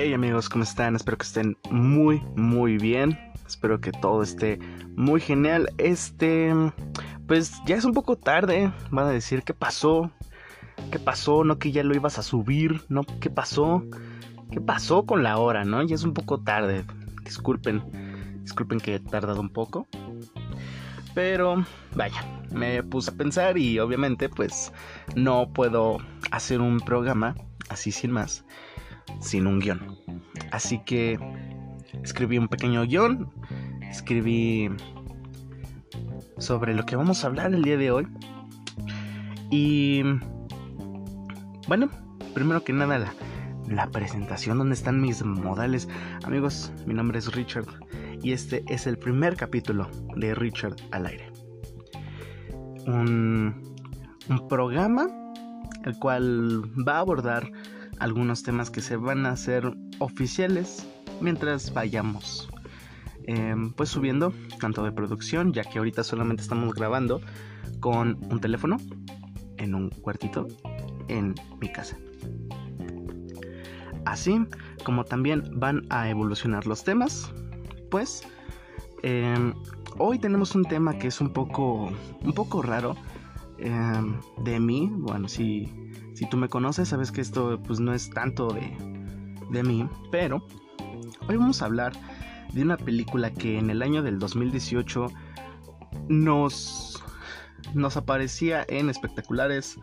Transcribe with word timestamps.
Hey 0.00 0.14
amigos, 0.14 0.48
¿cómo 0.48 0.62
están? 0.62 0.94
Espero 0.94 1.18
que 1.18 1.24
estén 1.24 1.56
muy, 1.72 2.22
muy 2.36 2.78
bien. 2.78 3.18
Espero 3.44 3.80
que 3.80 3.90
todo 3.90 4.22
esté 4.22 4.60
muy 4.94 5.20
genial. 5.20 5.74
Este, 5.76 6.54
pues 7.26 7.60
ya 7.66 7.74
es 7.74 7.84
un 7.84 7.94
poco 7.94 8.14
tarde. 8.14 8.72
Van 8.92 9.06
a 9.06 9.10
decir, 9.10 9.42
¿qué 9.42 9.54
pasó? 9.54 10.12
¿Qué 10.92 11.00
pasó? 11.00 11.42
No 11.42 11.58
que 11.58 11.72
ya 11.72 11.82
lo 11.82 11.96
ibas 11.96 12.16
a 12.16 12.22
subir, 12.22 12.80
¿no? 12.88 13.02
¿Qué 13.20 13.28
pasó? 13.28 13.82
¿Qué 14.52 14.60
pasó 14.60 15.04
con 15.04 15.24
la 15.24 15.36
hora, 15.36 15.64
no? 15.64 15.82
Ya 15.82 15.96
es 15.96 16.04
un 16.04 16.14
poco 16.14 16.38
tarde. 16.38 16.84
Disculpen, 17.24 17.82
disculpen 18.42 18.78
que 18.78 18.94
he 18.94 19.00
tardado 19.00 19.40
un 19.40 19.50
poco. 19.50 19.88
Pero, 21.12 21.66
vaya, 21.96 22.24
me 22.52 22.84
puse 22.84 23.10
a 23.10 23.14
pensar 23.14 23.58
y 23.58 23.80
obviamente 23.80 24.28
pues 24.28 24.72
no 25.16 25.52
puedo 25.52 25.98
hacer 26.30 26.60
un 26.60 26.78
programa 26.78 27.34
así 27.68 27.90
sin 27.90 28.12
más 28.12 28.44
sin 29.20 29.46
un 29.46 29.60
guion. 29.60 29.96
Así 30.50 30.78
que 30.84 31.18
escribí 32.02 32.38
un 32.38 32.48
pequeño 32.48 32.84
guion, 32.84 33.30
escribí 33.90 34.70
sobre 36.38 36.74
lo 36.74 36.84
que 36.84 36.96
vamos 36.96 37.24
a 37.24 37.28
hablar 37.28 37.52
el 37.54 37.62
día 37.62 37.76
de 37.76 37.90
hoy. 37.90 38.06
Y 39.50 40.02
bueno, 41.66 41.88
primero 42.34 42.62
que 42.62 42.72
nada 42.72 43.12
la, 43.68 43.90
presentación, 43.90 44.58
donde 44.58 44.74
están 44.74 45.00
mis 45.00 45.24
modales. 45.24 45.88
Amigos, 46.24 46.72
mi 46.86 46.94
nombre 46.94 47.18
es 47.18 47.34
Richard 47.34 47.66
y 48.22 48.32
este 48.32 48.64
es 48.68 48.86
el 48.86 48.98
primer 48.98 49.36
capítulo 49.36 49.88
de 50.16 50.34
Richard 50.34 50.76
al 50.90 51.06
aire. 51.06 51.30
Un 52.86 53.54
programa 54.48 55.08
el 55.84 55.98
cual 55.98 56.62
va 56.86 56.96
a 56.96 57.00
abordar 57.00 57.50
algunos 58.00 58.42
temas 58.42 58.70
que 58.70 58.80
se 58.80 58.96
van 58.96 59.26
a 59.26 59.30
hacer 59.30 59.72
oficiales 59.98 60.86
mientras 61.20 61.72
vayamos 61.72 62.48
em, 63.24 63.72
pues 63.72 63.88
subiendo 63.88 64.32
tanto 64.60 64.82
de 64.84 64.92
producción 64.92 65.52
ya 65.52 65.64
que 65.64 65.78
ahorita 65.78 66.04
solamente 66.04 66.42
estamos 66.42 66.74
grabando 66.74 67.20
con 67.80 68.18
un 68.30 68.40
teléfono 68.40 68.76
en 69.56 69.74
un 69.74 69.90
cuartito 69.90 70.46
en 71.08 71.34
mi 71.60 71.70
casa. 71.70 71.96
Así 74.04 74.40
como 74.84 75.04
también 75.04 75.42
van 75.54 75.82
a 75.90 76.08
evolucionar 76.08 76.66
los 76.66 76.84
temas 76.84 77.32
pues 77.90 78.22
em, 79.02 79.54
hoy 79.98 80.18
tenemos 80.18 80.54
un 80.54 80.64
tema 80.64 80.98
que 80.98 81.08
es 81.08 81.20
un 81.20 81.32
poco 81.32 81.90
un 82.22 82.32
poco 82.32 82.62
raro 82.62 82.96
em, 83.58 84.20
de 84.44 84.60
mí 84.60 84.90
bueno 84.92 85.28
si 85.28 85.87
si 86.18 86.26
tú 86.26 86.36
me 86.36 86.48
conoces, 86.48 86.88
sabes 86.88 87.12
que 87.12 87.20
esto 87.20 87.60
pues 87.64 87.78
no 87.78 87.94
es 87.94 88.10
tanto 88.10 88.48
de, 88.48 88.76
de 89.52 89.62
mí, 89.62 89.88
pero 90.10 90.44
hoy 91.28 91.36
vamos 91.36 91.62
a 91.62 91.66
hablar 91.66 91.92
de 92.52 92.62
una 92.62 92.76
película 92.76 93.32
que 93.32 93.56
en 93.56 93.70
el 93.70 93.82
año 93.82 94.02
del 94.02 94.18
2018 94.18 95.12
nos, 96.08 97.00
nos 97.72 97.96
aparecía 97.96 98.66
en 98.68 98.90
espectaculares, 98.90 99.78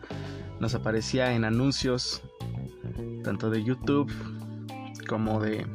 nos 0.60 0.74
aparecía 0.74 1.32
en 1.32 1.46
anuncios, 1.46 2.22
tanto 3.24 3.48
de 3.48 3.64
YouTube 3.64 4.12
como 5.08 5.40
de 5.40 5.66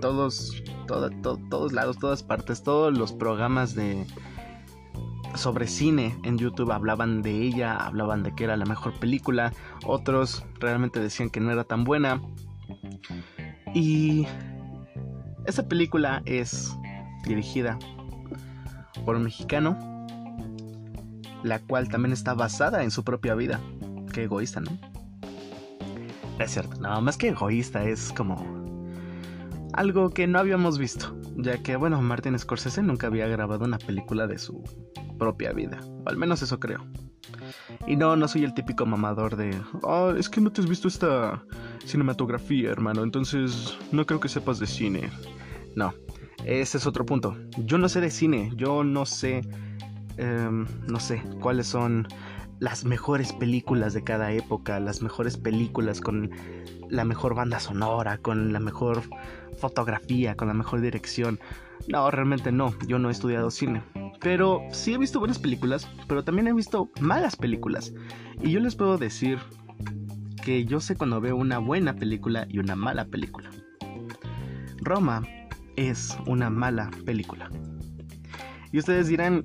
todos, 0.00 0.62
todos 0.86 1.72
lados, 1.72 1.98
todas 1.98 2.22
partes, 2.22 2.62
todos 2.62 2.96
los 2.96 3.12
programas 3.12 3.74
de, 3.74 4.06
sobre 5.36 5.66
cine 5.66 6.18
en 6.22 6.38
YouTube 6.38 6.72
hablaban 6.72 7.22
de 7.22 7.42
ella, 7.42 7.76
hablaban 7.76 8.22
de 8.22 8.34
que 8.34 8.44
era 8.44 8.56
la 8.56 8.64
mejor 8.64 8.94
película, 8.98 9.52
otros 9.84 10.44
realmente 10.60 11.00
decían 11.00 11.30
que 11.30 11.40
no 11.40 11.50
era 11.50 11.64
tan 11.64 11.84
buena. 11.84 12.20
Y 13.74 14.26
esa 15.46 15.68
película 15.68 16.22
es 16.24 16.74
dirigida 17.24 17.78
por 19.04 19.16
un 19.16 19.24
mexicano, 19.24 20.06
la 21.42 21.60
cual 21.60 21.88
también 21.88 22.12
está 22.12 22.34
basada 22.34 22.82
en 22.82 22.90
su 22.90 23.04
propia 23.04 23.34
vida. 23.34 23.60
Qué 24.12 24.24
egoísta, 24.24 24.60
¿no? 24.60 24.70
Es 26.38 26.52
cierto, 26.52 26.80
nada 26.80 27.00
más 27.00 27.16
que 27.16 27.28
egoísta, 27.28 27.84
es 27.84 28.12
como 28.12 28.44
algo 29.72 30.10
que 30.10 30.26
no 30.26 30.38
habíamos 30.38 30.78
visto, 30.78 31.16
ya 31.36 31.62
que, 31.62 31.76
bueno, 31.76 32.00
Martin 32.02 32.38
Scorsese 32.38 32.82
nunca 32.82 33.06
había 33.06 33.26
grabado 33.26 33.64
una 33.64 33.78
película 33.78 34.26
de 34.26 34.38
su 34.38 34.62
propia 35.18 35.52
vida. 35.52 35.80
O 36.04 36.08
al 36.08 36.16
menos 36.16 36.42
eso 36.42 36.58
creo. 36.60 36.86
Y 37.86 37.96
no, 37.96 38.16
no 38.16 38.28
soy 38.28 38.44
el 38.44 38.54
típico 38.54 38.86
mamador 38.86 39.36
de, 39.36 39.56
oh, 39.82 40.10
es 40.10 40.28
que 40.28 40.40
no 40.40 40.50
te 40.50 40.60
has 40.60 40.68
visto 40.68 40.88
esta 40.88 41.42
cinematografía, 41.84 42.70
hermano, 42.70 43.02
entonces 43.02 43.76
no 43.92 44.06
creo 44.06 44.20
que 44.20 44.28
sepas 44.28 44.58
de 44.58 44.66
cine. 44.66 45.10
No, 45.74 45.92
ese 46.44 46.78
es 46.78 46.86
otro 46.86 47.04
punto. 47.04 47.36
Yo 47.58 47.78
no 47.78 47.88
sé 47.88 48.00
de 48.00 48.10
cine, 48.10 48.52
yo 48.56 48.84
no 48.84 49.06
sé, 49.06 49.42
em, 50.16 50.66
no 50.86 51.00
sé 51.00 51.22
cuáles 51.40 51.66
son 51.66 52.06
las 52.58 52.84
mejores 52.84 53.32
películas 53.32 53.92
de 53.92 54.02
cada 54.02 54.32
época, 54.32 54.80
las 54.80 55.02
mejores 55.02 55.36
películas 55.36 56.00
con 56.00 56.30
la 56.88 57.04
mejor 57.04 57.34
banda 57.34 57.60
sonora, 57.60 58.18
con 58.18 58.52
la 58.52 58.60
mejor 58.60 59.02
fotografía, 59.58 60.36
con 60.36 60.48
la 60.48 60.54
mejor 60.54 60.80
dirección. 60.80 61.38
No, 61.88 62.10
realmente 62.10 62.52
no, 62.52 62.74
yo 62.86 62.98
no 62.98 63.08
he 63.08 63.12
estudiado 63.12 63.50
cine. 63.50 63.82
Pero 64.20 64.62
sí 64.70 64.94
he 64.94 64.98
visto 64.98 65.18
buenas 65.18 65.38
películas, 65.38 65.88
pero 66.08 66.24
también 66.24 66.48
he 66.48 66.52
visto 66.52 66.90
malas 67.00 67.36
películas. 67.36 67.92
Y 68.42 68.50
yo 68.50 68.60
les 68.60 68.74
puedo 68.74 68.98
decir 68.98 69.38
que 70.44 70.64
yo 70.64 70.80
sé 70.80 70.96
cuando 70.96 71.20
veo 71.20 71.36
una 71.36 71.58
buena 71.58 71.94
película 71.94 72.46
y 72.48 72.58
una 72.58 72.76
mala 72.76 73.04
película. 73.06 73.50
Roma 74.80 75.22
es 75.76 76.16
una 76.26 76.50
mala 76.50 76.90
película. 77.04 77.50
Y 78.72 78.78
ustedes 78.78 79.08
dirán, 79.08 79.44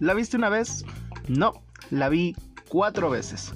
¿la 0.00 0.14
viste 0.14 0.36
una 0.36 0.48
vez? 0.48 0.84
No, 1.28 1.52
la 1.90 2.08
vi 2.08 2.34
cuatro 2.68 3.10
veces. 3.10 3.52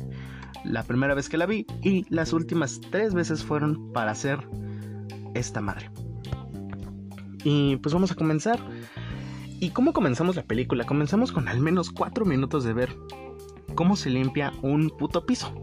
La 0.64 0.82
primera 0.82 1.14
vez 1.14 1.28
que 1.28 1.38
la 1.38 1.46
vi 1.46 1.66
y 1.82 2.06
las 2.12 2.32
últimas 2.32 2.80
tres 2.90 3.14
veces 3.14 3.44
fueron 3.44 3.92
para 3.92 4.10
hacer 4.10 4.46
esta 5.34 5.60
madre. 5.60 5.90
Y 7.44 7.76
pues 7.76 7.94
vamos 7.94 8.10
a 8.10 8.14
comenzar. 8.14 8.60
¿Y 9.60 9.70
cómo 9.70 9.92
comenzamos 9.92 10.36
la 10.36 10.42
película? 10.42 10.84
Comenzamos 10.84 11.32
con 11.32 11.48
al 11.48 11.60
menos 11.60 11.90
4 11.90 12.24
minutos 12.24 12.64
de 12.64 12.72
ver 12.72 12.96
cómo 13.74 13.96
se 13.96 14.10
limpia 14.10 14.52
un 14.62 14.90
puto 14.90 15.26
piso. 15.26 15.54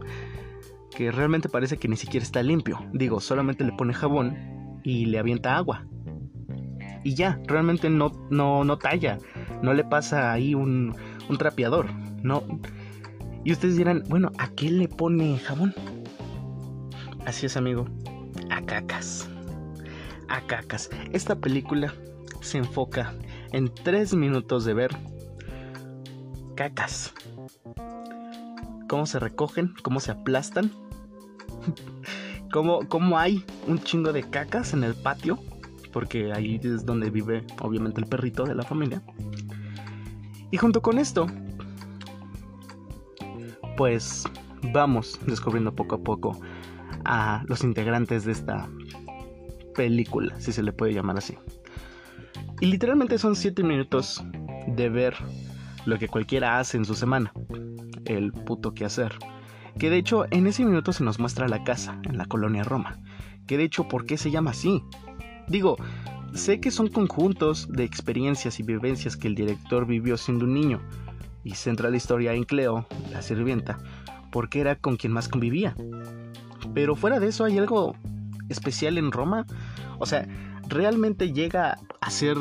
Que 0.96 1.10
realmente 1.10 1.48
parece 1.48 1.78
que 1.78 1.88
ni 1.88 1.96
siquiera 1.96 2.24
está 2.24 2.42
limpio. 2.42 2.78
Digo, 2.92 3.20
solamente 3.20 3.64
le 3.64 3.72
pone 3.72 3.94
jabón 3.94 4.80
y 4.84 5.06
le 5.06 5.18
avienta 5.18 5.56
agua. 5.56 5.86
Y 7.04 7.14
ya, 7.14 7.40
realmente 7.46 7.90
no, 7.90 8.12
no, 8.30 8.64
no 8.64 8.78
talla. 8.78 9.18
No 9.62 9.74
le 9.74 9.84
pasa 9.84 10.32
ahí 10.32 10.54
un, 10.54 10.94
un 11.28 11.38
trapeador. 11.38 11.86
No. 12.22 12.42
Y 13.44 13.52
ustedes 13.52 13.76
dirán, 13.76 14.04
bueno, 14.08 14.32
¿a 14.38 14.48
qué 14.50 14.70
le 14.70 14.88
pone 14.88 15.38
jabón? 15.38 15.74
Así 17.26 17.46
es, 17.46 17.56
amigo. 17.56 17.86
A 18.50 18.62
cacas. 18.62 19.28
A 20.28 20.40
cacas. 20.42 20.90
Esta 21.12 21.36
película 21.36 21.94
se 22.40 22.58
enfoca 22.58 23.14
en 23.52 23.72
tres 23.72 24.14
minutos 24.14 24.64
de 24.64 24.74
ver 24.74 24.96
cacas. 26.54 27.12
Cómo 28.88 29.06
se 29.06 29.18
recogen, 29.18 29.74
cómo 29.82 30.00
se 30.00 30.12
aplastan. 30.12 30.72
cómo, 32.52 32.80
cómo 32.88 33.18
hay 33.18 33.44
un 33.66 33.78
chingo 33.80 34.12
de 34.12 34.22
cacas 34.22 34.72
en 34.72 34.84
el 34.84 34.94
patio. 34.94 35.38
Porque 35.92 36.32
ahí 36.32 36.60
es 36.62 36.84
donde 36.84 37.10
vive 37.10 37.44
obviamente 37.60 38.00
el 38.00 38.06
perrito 38.06 38.44
de 38.44 38.54
la 38.54 38.62
familia. 38.62 39.02
Y 40.50 40.56
junto 40.56 40.80
con 40.80 40.98
esto, 40.98 41.26
pues 43.76 44.24
vamos 44.72 45.18
descubriendo 45.26 45.74
poco 45.74 45.96
a 45.96 45.98
poco 45.98 46.40
a 47.04 47.44
los 47.46 47.64
integrantes 47.64 48.24
de 48.24 48.32
esta 48.32 48.68
película, 49.78 50.34
si 50.40 50.50
se 50.50 50.64
le 50.64 50.72
puede 50.72 50.92
llamar 50.92 51.18
así. 51.18 51.36
Y 52.60 52.66
literalmente 52.66 53.16
son 53.16 53.36
7 53.36 53.62
minutos 53.62 54.24
de 54.66 54.88
ver 54.88 55.14
lo 55.86 56.00
que 56.00 56.08
cualquiera 56.08 56.58
hace 56.58 56.76
en 56.76 56.84
su 56.84 56.96
semana. 56.96 57.32
El 58.04 58.32
puto 58.32 58.74
que 58.74 58.84
hacer. 58.84 59.14
Que 59.78 59.88
de 59.88 59.98
hecho 59.98 60.24
en 60.32 60.48
ese 60.48 60.64
minuto 60.64 60.92
se 60.92 61.04
nos 61.04 61.20
muestra 61.20 61.46
la 61.46 61.62
casa 61.62 62.00
en 62.02 62.18
la 62.18 62.24
colonia 62.24 62.64
Roma. 62.64 62.98
Que 63.46 63.56
de 63.56 63.62
hecho, 63.62 63.86
¿por 63.86 64.04
qué 64.04 64.16
se 64.18 64.32
llama 64.32 64.50
así? 64.50 64.82
Digo, 65.46 65.76
sé 66.34 66.58
que 66.58 66.72
son 66.72 66.88
conjuntos 66.88 67.68
de 67.70 67.84
experiencias 67.84 68.58
y 68.58 68.64
vivencias 68.64 69.16
que 69.16 69.28
el 69.28 69.36
director 69.36 69.86
vivió 69.86 70.16
siendo 70.16 70.44
un 70.44 70.54
niño. 70.54 70.80
Y 71.44 71.52
centra 71.52 71.88
la 71.88 71.96
historia 71.98 72.34
en 72.34 72.42
Cleo, 72.42 72.84
la 73.12 73.22
sirvienta, 73.22 73.78
porque 74.32 74.60
era 74.60 74.74
con 74.74 74.96
quien 74.96 75.12
más 75.12 75.28
convivía. 75.28 75.76
Pero 76.74 76.96
fuera 76.96 77.20
de 77.20 77.28
eso, 77.28 77.44
¿hay 77.44 77.58
algo 77.58 77.94
especial 78.48 78.98
en 78.98 79.12
Roma? 79.12 79.46
O 79.98 80.06
sea, 80.06 80.26
realmente 80.68 81.32
llega 81.32 81.78
a 82.00 82.10
ser 82.10 82.36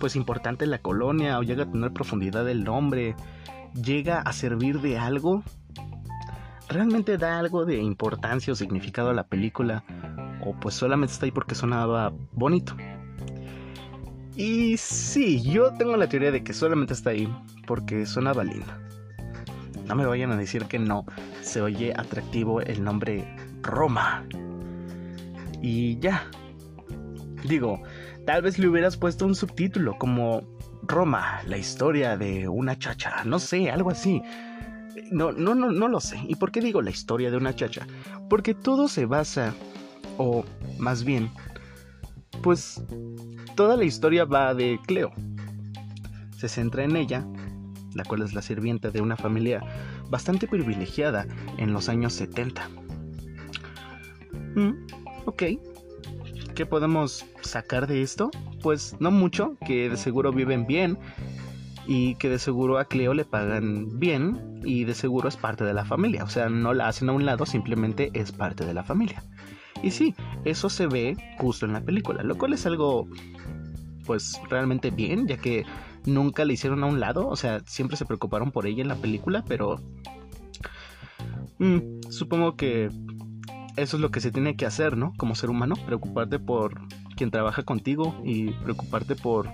pues 0.00 0.16
importante 0.16 0.66
la 0.66 0.78
colonia 0.78 1.38
o 1.38 1.42
llega 1.42 1.64
a 1.64 1.70
tener 1.70 1.92
profundidad 1.92 2.48
el 2.48 2.64
nombre, 2.64 3.14
llega 3.74 4.20
a 4.20 4.32
servir 4.32 4.80
de 4.80 4.98
algo, 4.98 5.44
realmente 6.68 7.18
da 7.18 7.38
algo 7.38 7.64
de 7.64 7.80
importancia 7.80 8.52
o 8.52 8.56
significado 8.56 9.10
a 9.10 9.14
la 9.14 9.28
película 9.28 9.84
o 10.44 10.54
pues 10.58 10.74
solamente 10.74 11.12
está 11.12 11.26
ahí 11.26 11.32
porque 11.32 11.54
sonaba 11.54 12.12
bonito. 12.32 12.74
Y 14.34 14.76
sí, 14.78 15.42
yo 15.42 15.72
tengo 15.74 15.96
la 15.96 16.08
teoría 16.08 16.30
de 16.30 16.42
que 16.42 16.54
solamente 16.54 16.94
está 16.94 17.10
ahí 17.10 17.28
porque 17.66 18.06
sonaba 18.06 18.42
linda. 18.42 18.78
No 19.86 19.94
me 19.94 20.06
vayan 20.06 20.32
a 20.32 20.36
decir 20.36 20.64
que 20.64 20.78
no, 20.78 21.04
se 21.42 21.60
oye 21.60 21.92
atractivo 21.96 22.60
el 22.60 22.82
nombre 22.82 23.36
Roma. 23.62 24.24
Y 25.62 25.98
ya. 26.00 26.28
Digo, 27.48 27.82
tal 28.26 28.42
vez 28.42 28.58
le 28.58 28.68
hubieras 28.68 28.96
puesto 28.96 29.24
un 29.24 29.34
subtítulo 29.34 29.96
como 29.98 30.42
Roma, 30.82 31.40
la 31.46 31.56
historia 31.56 32.16
de 32.16 32.48
una 32.48 32.78
chacha, 32.78 33.24
no 33.24 33.38
sé, 33.38 33.70
algo 33.70 33.90
así. 33.90 34.22
No, 35.10 35.32
no, 35.32 35.54
no, 35.54 35.70
no 35.70 35.88
lo 35.88 36.00
sé. 36.00 36.20
¿Y 36.28 36.34
por 36.34 36.50
qué 36.50 36.60
digo 36.60 36.82
la 36.82 36.90
historia 36.90 37.30
de 37.30 37.36
una 37.36 37.54
chacha? 37.54 37.86
Porque 38.28 38.54
todo 38.54 38.88
se 38.88 39.06
basa, 39.06 39.54
o 40.18 40.44
más 40.78 41.04
bien, 41.04 41.30
pues 42.42 42.82
toda 43.54 43.76
la 43.76 43.84
historia 43.84 44.24
va 44.24 44.54
de 44.54 44.78
Cleo. 44.86 45.12
Se 46.36 46.48
centra 46.48 46.84
en 46.84 46.96
ella, 46.96 47.24
la 47.94 48.04
cual 48.04 48.22
es 48.22 48.34
la 48.34 48.42
sirvienta 48.42 48.90
de 48.90 49.00
una 49.00 49.16
familia 49.16 49.62
bastante 50.10 50.48
privilegiada 50.48 51.26
en 51.58 51.72
los 51.72 51.88
años 51.88 52.12
70. 52.14 52.68
Mm, 54.56 54.72
ok. 55.24 55.42
¿Qué 56.54 56.66
podemos 56.66 57.24
sacar 57.40 57.86
de 57.86 58.02
esto? 58.02 58.30
Pues 58.62 58.96
no 59.00 59.10
mucho, 59.10 59.56
que 59.66 59.88
de 59.88 59.96
seguro 59.96 60.32
viven 60.32 60.66
bien 60.66 60.98
y 61.86 62.14
que 62.16 62.28
de 62.28 62.38
seguro 62.38 62.78
a 62.78 62.84
Cleo 62.84 63.14
le 63.14 63.24
pagan 63.24 63.98
bien 63.98 64.60
y 64.64 64.84
de 64.84 64.94
seguro 64.94 65.28
es 65.28 65.36
parte 65.36 65.64
de 65.64 65.74
la 65.74 65.84
familia. 65.84 66.24
O 66.24 66.28
sea, 66.28 66.48
no 66.48 66.74
la 66.74 66.88
hacen 66.88 67.08
a 67.08 67.12
un 67.12 67.24
lado, 67.24 67.46
simplemente 67.46 68.10
es 68.12 68.32
parte 68.32 68.64
de 68.64 68.74
la 68.74 68.84
familia. 68.84 69.22
Y 69.82 69.90
sí, 69.90 70.14
eso 70.44 70.68
se 70.68 70.86
ve 70.86 71.16
justo 71.38 71.66
en 71.66 71.72
la 71.72 71.80
película, 71.80 72.22
lo 72.22 72.36
cual 72.36 72.52
es 72.52 72.66
algo 72.66 73.08
pues 74.06 74.40
realmente 74.48 74.90
bien, 74.90 75.26
ya 75.26 75.36
que 75.36 75.64
nunca 76.06 76.44
le 76.44 76.54
hicieron 76.54 76.82
a 76.84 76.86
un 76.86 77.00
lado, 77.00 77.28
o 77.28 77.36
sea, 77.36 77.60
siempre 77.66 77.96
se 77.96 78.04
preocuparon 78.04 78.50
por 78.50 78.66
ella 78.66 78.82
en 78.82 78.88
la 78.88 78.96
película, 78.96 79.44
pero 79.46 79.80
mm, 81.58 82.10
supongo 82.10 82.56
que 82.56 82.90
eso 83.76 83.96
es 83.96 84.00
lo 84.00 84.10
que 84.10 84.20
se 84.20 84.30
tiene 84.30 84.56
que 84.56 84.66
hacer, 84.66 84.96
¿no? 84.96 85.12
Como 85.16 85.34
ser 85.34 85.50
humano, 85.50 85.74
preocuparte 85.86 86.38
por 86.38 86.80
quien 87.16 87.30
trabaja 87.30 87.62
contigo 87.62 88.20
y 88.24 88.50
preocuparte 88.50 89.16
por 89.16 89.50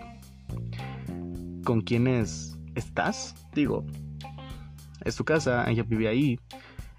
con 1.64 1.82
quienes 1.82 2.58
estás. 2.74 3.34
Digo, 3.54 3.84
es 5.04 5.16
tu 5.16 5.24
casa, 5.24 5.68
ella 5.70 5.84
vive 5.84 6.08
ahí, 6.08 6.40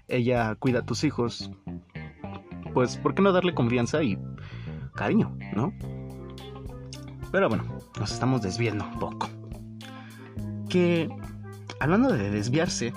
ella 0.08 0.54
cuida 0.54 0.80
a 0.80 0.86
tus 0.86 1.04
hijos. 1.04 1.50
Pues, 2.72 2.96
¿por 2.96 3.14
qué 3.14 3.22
no 3.22 3.32
darle 3.32 3.54
confianza 3.54 4.02
y 4.02 4.18
cariño, 4.94 5.36
no? 5.54 5.72
Pero 7.32 7.48
bueno, 7.48 7.64
nos 7.98 8.12
estamos 8.12 8.42
desviando 8.42 8.84
un 8.84 8.98
poco. 8.98 9.28
Que, 10.68 11.08
hablando 11.80 12.12
de 12.12 12.30
desviarse, 12.30 12.92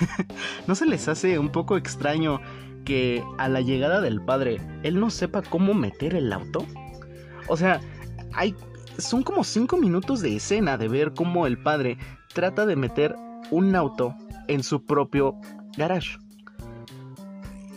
¿no 0.66 0.74
se 0.74 0.86
les 0.86 1.08
hace 1.08 1.38
un 1.38 1.50
poco 1.50 1.76
extraño 1.76 2.40
que 2.90 3.22
a 3.38 3.48
la 3.48 3.60
llegada 3.60 4.00
del 4.00 4.20
padre 4.20 4.60
él 4.82 4.98
no 4.98 5.10
sepa 5.10 5.42
cómo 5.42 5.74
meter 5.74 6.16
el 6.16 6.32
auto? 6.32 6.66
O 7.46 7.56
sea, 7.56 7.80
hay, 8.32 8.56
son 8.98 9.22
como 9.22 9.44
cinco 9.44 9.76
minutos 9.76 10.22
de 10.22 10.34
escena 10.34 10.76
de 10.76 10.88
ver 10.88 11.14
cómo 11.14 11.46
el 11.46 11.56
padre 11.56 11.98
trata 12.34 12.66
de 12.66 12.74
meter 12.74 13.14
un 13.52 13.76
auto 13.76 14.16
en 14.48 14.64
su 14.64 14.84
propio 14.84 15.36
garage. 15.76 16.18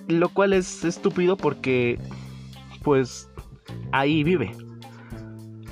Lo 0.08 0.30
cual 0.30 0.54
es 0.54 0.84
estúpido 0.84 1.38
porque, 1.38 2.00
pues, 2.82 3.30
ahí 3.92 4.24
vive 4.24 4.52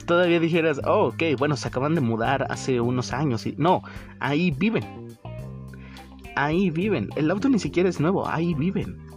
todavía 0.05 0.39
dijeras, 0.39 0.81
oh, 0.85 1.07
ok, 1.07 1.23
bueno, 1.39 1.55
se 1.55 1.69
acaban 1.69 1.95
de 1.95 2.01
mudar 2.01 2.45
hace 2.51 2.79
unos 2.81 3.11
años. 3.13 3.47
Y... 3.47 3.55
No, 3.57 3.81
ahí 4.19 4.51
viven. 4.51 5.17
Ahí 6.35 6.69
viven. 6.69 7.09
El 7.15 7.31
auto 7.31 7.49
ni 7.49 7.57
siquiera 7.57 7.87
es 7.87 7.99
nuevo, 7.99 8.27
ahí 8.27 8.53
viven. 8.53 9.10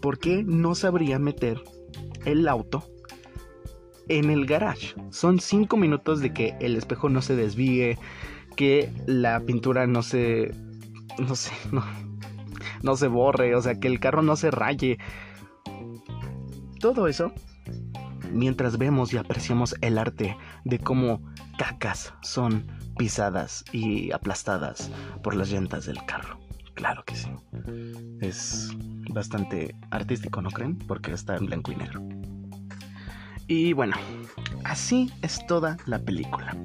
¿Por 0.00 0.18
qué 0.18 0.42
no 0.44 0.74
sabría 0.74 1.18
meter 1.18 1.62
el 2.24 2.48
auto 2.48 2.84
en 4.08 4.30
el 4.30 4.46
garage? 4.46 4.94
Son 5.10 5.40
cinco 5.40 5.76
minutos 5.76 6.20
de 6.20 6.32
que 6.32 6.56
el 6.60 6.76
espejo 6.76 7.08
no 7.08 7.22
se 7.22 7.36
desvíe, 7.36 7.98
que 8.56 8.92
la 9.06 9.40
pintura 9.40 9.86
no 9.86 10.02
se... 10.02 10.54
no 11.18 11.34
sé, 11.34 11.52
no, 11.72 11.84
no 12.82 12.96
se 12.96 13.08
borre, 13.08 13.54
o 13.54 13.62
sea, 13.62 13.78
que 13.78 13.88
el 13.88 14.00
carro 14.00 14.22
no 14.22 14.36
se 14.36 14.50
raye. 14.50 14.98
Todo 16.80 17.08
eso 17.08 17.32
mientras 18.32 18.78
vemos 18.78 19.12
y 19.12 19.16
apreciamos 19.16 19.74
el 19.80 19.98
arte 19.98 20.36
de 20.64 20.78
cómo 20.78 21.22
cacas 21.56 22.14
son 22.22 22.66
pisadas 22.96 23.64
y 23.72 24.12
aplastadas 24.12 24.90
por 25.22 25.34
las 25.34 25.50
llantas 25.50 25.86
del 25.86 26.04
carro. 26.04 26.38
Claro 26.78 27.04
que 27.04 27.16
sí. 27.16 27.28
Es 28.20 28.70
bastante 29.10 29.74
artístico, 29.90 30.40
¿no 30.40 30.48
creen? 30.48 30.78
Porque 30.78 31.12
está 31.12 31.36
en 31.36 31.46
blanco 31.46 31.72
y 31.72 31.76
negro. 31.76 32.00
Y 33.48 33.72
bueno, 33.72 33.96
así 34.62 35.12
es 35.22 35.44
toda 35.48 35.76
la 35.86 35.98
película. 35.98 36.56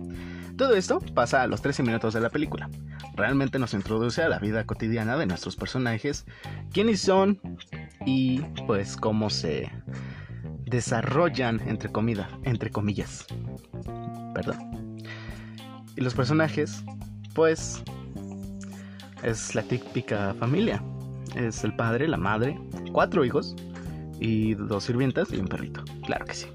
Todo 0.56 0.76
esto 0.76 1.00
pasa 1.16 1.42
a 1.42 1.48
los 1.48 1.64
13 1.64 1.82
minutos 1.82 2.14
de 2.14 2.22
la 2.22 2.30
película. 2.30 2.70
Realmente 3.16 3.58
nos 3.58 3.74
introduce 3.74 4.22
a 4.22 4.30
la 4.30 4.38
vida 4.38 4.68
cotidiana 4.68 5.18
de 5.18 5.26
nuestros 5.26 5.56
personajes, 5.56 6.28
quiénes 6.72 7.02
son 7.02 7.40
y 8.06 8.42
pues 8.68 8.96
cómo 8.96 9.32
se 9.32 9.72
desarrollan 10.68 11.60
entre 11.68 11.92
comida, 11.92 12.30
entre 12.44 12.70
comillas. 12.70 13.26
Perdón. 14.36 15.00
Y 15.96 16.02
los 16.02 16.14
personajes, 16.14 16.84
pues, 17.34 17.84
es 19.24 19.56
la 19.56 19.64
típica 19.64 20.34
familia. 20.40 20.84
Es 21.36 21.64
el 21.64 21.76
padre, 21.76 22.08
la 22.08 22.18
madre, 22.18 22.60
cuatro 22.92 23.26
hijos 23.26 23.56
y 24.20 24.54
dos 24.54 24.84
sirvientas 24.84 25.32
y 25.32 25.38
un 25.38 25.48
perrito. 25.48 25.84
Claro 26.06 26.26
que 26.26 26.34
sí. 26.34 26.48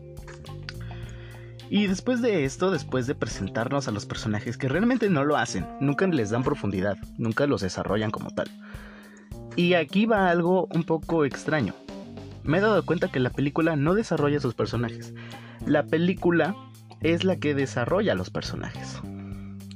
Y 1.70 1.86
después 1.86 2.22
de 2.22 2.44
esto, 2.44 2.70
después 2.70 3.06
de 3.06 3.14
presentarnos 3.14 3.88
a 3.88 3.90
los 3.90 4.06
personajes 4.06 4.56
que 4.56 4.68
realmente 4.68 5.10
no 5.10 5.24
lo 5.24 5.36
hacen, 5.36 5.66
nunca 5.80 6.06
les 6.06 6.30
dan 6.30 6.42
profundidad, 6.42 6.96
nunca 7.18 7.46
los 7.46 7.60
desarrollan 7.60 8.10
como 8.10 8.30
tal. 8.30 8.48
Y 9.56 9.74
aquí 9.74 10.06
va 10.06 10.30
algo 10.30 10.68
un 10.72 10.84
poco 10.84 11.24
extraño 11.24 11.74
me 12.48 12.58
he 12.58 12.60
dado 12.62 12.82
cuenta 12.82 13.08
que 13.08 13.20
la 13.20 13.28
película 13.28 13.76
no 13.76 13.92
desarrolla 13.92 14.40
sus 14.40 14.54
personajes. 14.54 15.12
La 15.66 15.82
película 15.84 16.56
es 17.02 17.22
la 17.22 17.36
que 17.36 17.54
desarrolla 17.54 18.14
los 18.14 18.30
personajes. 18.30 19.02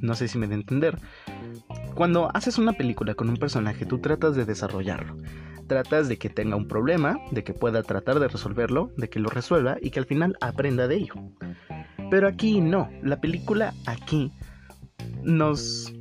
No 0.00 0.14
sé 0.14 0.26
si 0.26 0.38
me 0.38 0.48
de 0.48 0.54
entender. 0.54 0.98
Cuando 1.94 2.30
haces 2.34 2.58
una 2.58 2.72
película 2.72 3.14
con 3.14 3.28
un 3.28 3.36
personaje, 3.36 3.86
tú 3.86 3.98
tratas 3.98 4.34
de 4.34 4.44
desarrollarlo. 4.44 5.16
Tratas 5.66 6.08
de 6.08 6.18
que 6.18 6.30
tenga 6.30 6.56
un 6.56 6.66
problema, 6.66 7.18
de 7.30 7.44
que 7.44 7.54
pueda 7.54 7.82
tratar 7.82 8.18
de 8.18 8.28
resolverlo, 8.28 8.90
de 8.96 9.08
que 9.08 9.20
lo 9.20 9.28
resuelva 9.28 9.76
y 9.80 9.90
que 9.90 10.00
al 10.00 10.06
final 10.06 10.36
aprenda 10.40 10.88
de 10.88 10.96
ello. 10.96 11.14
Pero 12.10 12.28
aquí 12.28 12.60
no, 12.60 12.90
la 13.02 13.20
película 13.20 13.74
aquí 13.86 14.32
nos 15.22 15.92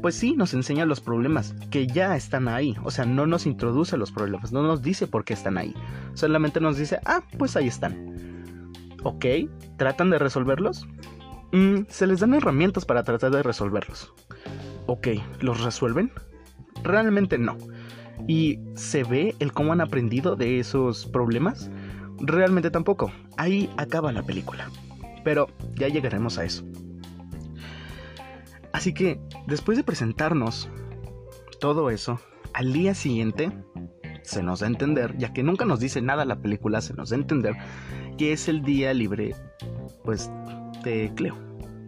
pues 0.00 0.14
sí, 0.14 0.34
nos 0.34 0.54
enseña 0.54 0.86
los 0.86 1.00
problemas 1.00 1.54
que 1.70 1.86
ya 1.86 2.16
están 2.16 2.48
ahí. 2.48 2.74
O 2.84 2.90
sea, 2.90 3.04
no 3.04 3.26
nos 3.26 3.44
introduce 3.44 3.96
los 3.96 4.12
problemas, 4.12 4.52
no 4.52 4.62
nos 4.62 4.82
dice 4.82 5.06
por 5.06 5.24
qué 5.24 5.34
están 5.34 5.58
ahí. 5.58 5.74
Solamente 6.14 6.60
nos 6.60 6.76
dice, 6.78 7.00
ah, 7.04 7.22
pues 7.38 7.56
ahí 7.56 7.68
están. 7.68 8.42
Ok, 9.02 9.26
¿tratan 9.76 10.10
de 10.10 10.18
resolverlos? 10.18 10.86
Mm, 11.52 11.82
se 11.88 12.06
les 12.06 12.20
dan 12.20 12.34
herramientas 12.34 12.84
para 12.84 13.02
tratar 13.02 13.30
de 13.30 13.42
resolverlos. 13.42 14.12
Ok, 14.92 15.06
¿los 15.38 15.62
resuelven? 15.62 16.10
Realmente 16.82 17.38
no. 17.38 17.56
¿Y 18.26 18.58
se 18.74 19.04
ve 19.04 19.36
el 19.38 19.52
cómo 19.52 19.72
han 19.72 19.80
aprendido 19.80 20.34
de 20.34 20.58
esos 20.58 21.06
problemas? 21.06 21.70
Realmente 22.18 22.72
tampoco. 22.72 23.12
Ahí 23.36 23.70
acaba 23.76 24.10
la 24.10 24.24
película. 24.24 24.68
Pero 25.22 25.46
ya 25.76 25.86
llegaremos 25.86 26.38
a 26.38 26.44
eso. 26.44 26.64
Así 28.72 28.92
que, 28.92 29.20
después 29.46 29.78
de 29.78 29.84
presentarnos 29.84 30.68
todo 31.60 31.90
eso, 31.90 32.18
al 32.52 32.72
día 32.72 32.92
siguiente 32.96 33.52
se 34.24 34.42
nos 34.42 34.58
da 34.58 34.66
a 34.66 34.70
entender, 34.70 35.16
ya 35.18 35.32
que 35.32 35.44
nunca 35.44 35.66
nos 35.66 35.78
dice 35.78 36.02
nada 36.02 36.24
la 36.24 36.40
película, 36.40 36.80
se 36.80 36.94
nos 36.94 37.10
da 37.10 37.16
a 37.16 37.20
entender 37.20 37.54
que 38.18 38.32
es 38.32 38.48
el 38.48 38.62
día 38.62 38.92
libre, 38.92 39.36
pues, 40.02 40.32
de 40.82 41.12
Cleo. 41.14 41.36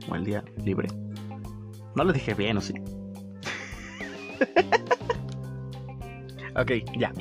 O 0.09 0.14
el 0.14 0.25
día 0.25 0.44
libre. 0.64 0.87
No 1.94 2.04
lo 2.04 2.12
dije 2.12 2.34
bien, 2.34 2.56
¿o 2.56 2.61
sí? 2.61 2.75
ok, 6.56 6.70
ya. 6.99 7.12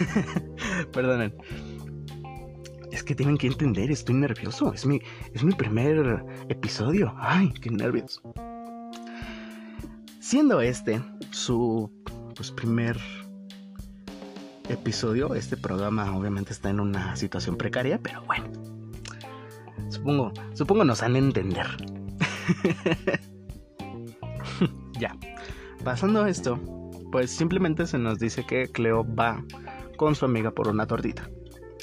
Perdonen. 0.92 1.34
Es 2.90 3.04
que 3.04 3.14
tienen 3.14 3.38
que 3.38 3.46
entender, 3.46 3.90
estoy 3.90 4.16
nervioso. 4.16 4.72
Es 4.72 4.84
mi, 4.84 5.00
es 5.32 5.44
mi 5.44 5.54
primer 5.54 6.24
episodio. 6.48 7.14
Ay, 7.16 7.52
qué 7.60 7.70
nervios. 7.70 8.20
Siendo 10.18 10.60
este 10.60 11.00
su 11.30 11.90
pues, 12.34 12.50
primer 12.50 12.98
episodio. 14.68 15.34
Este 15.34 15.56
programa 15.56 16.16
obviamente 16.16 16.52
está 16.52 16.70
en 16.70 16.80
una 16.80 17.16
situación 17.16 17.56
precaria, 17.56 18.00
pero 18.02 18.22
bueno. 18.24 18.46
Supongo, 19.88 20.32
supongo 20.54 20.84
nos 20.84 21.02
han 21.02 21.14
de 21.14 21.18
entender. 21.18 21.66
ya. 25.00 25.16
Pasando 25.82 26.26
esto, 26.26 26.60
pues 27.10 27.30
simplemente 27.30 27.86
se 27.86 27.98
nos 27.98 28.18
dice 28.18 28.44
que 28.46 28.68
Cleo 28.68 29.04
va 29.04 29.42
con 29.96 30.14
su 30.14 30.24
amiga 30.24 30.50
por 30.50 30.68
una 30.68 30.86
tortita. 30.86 31.28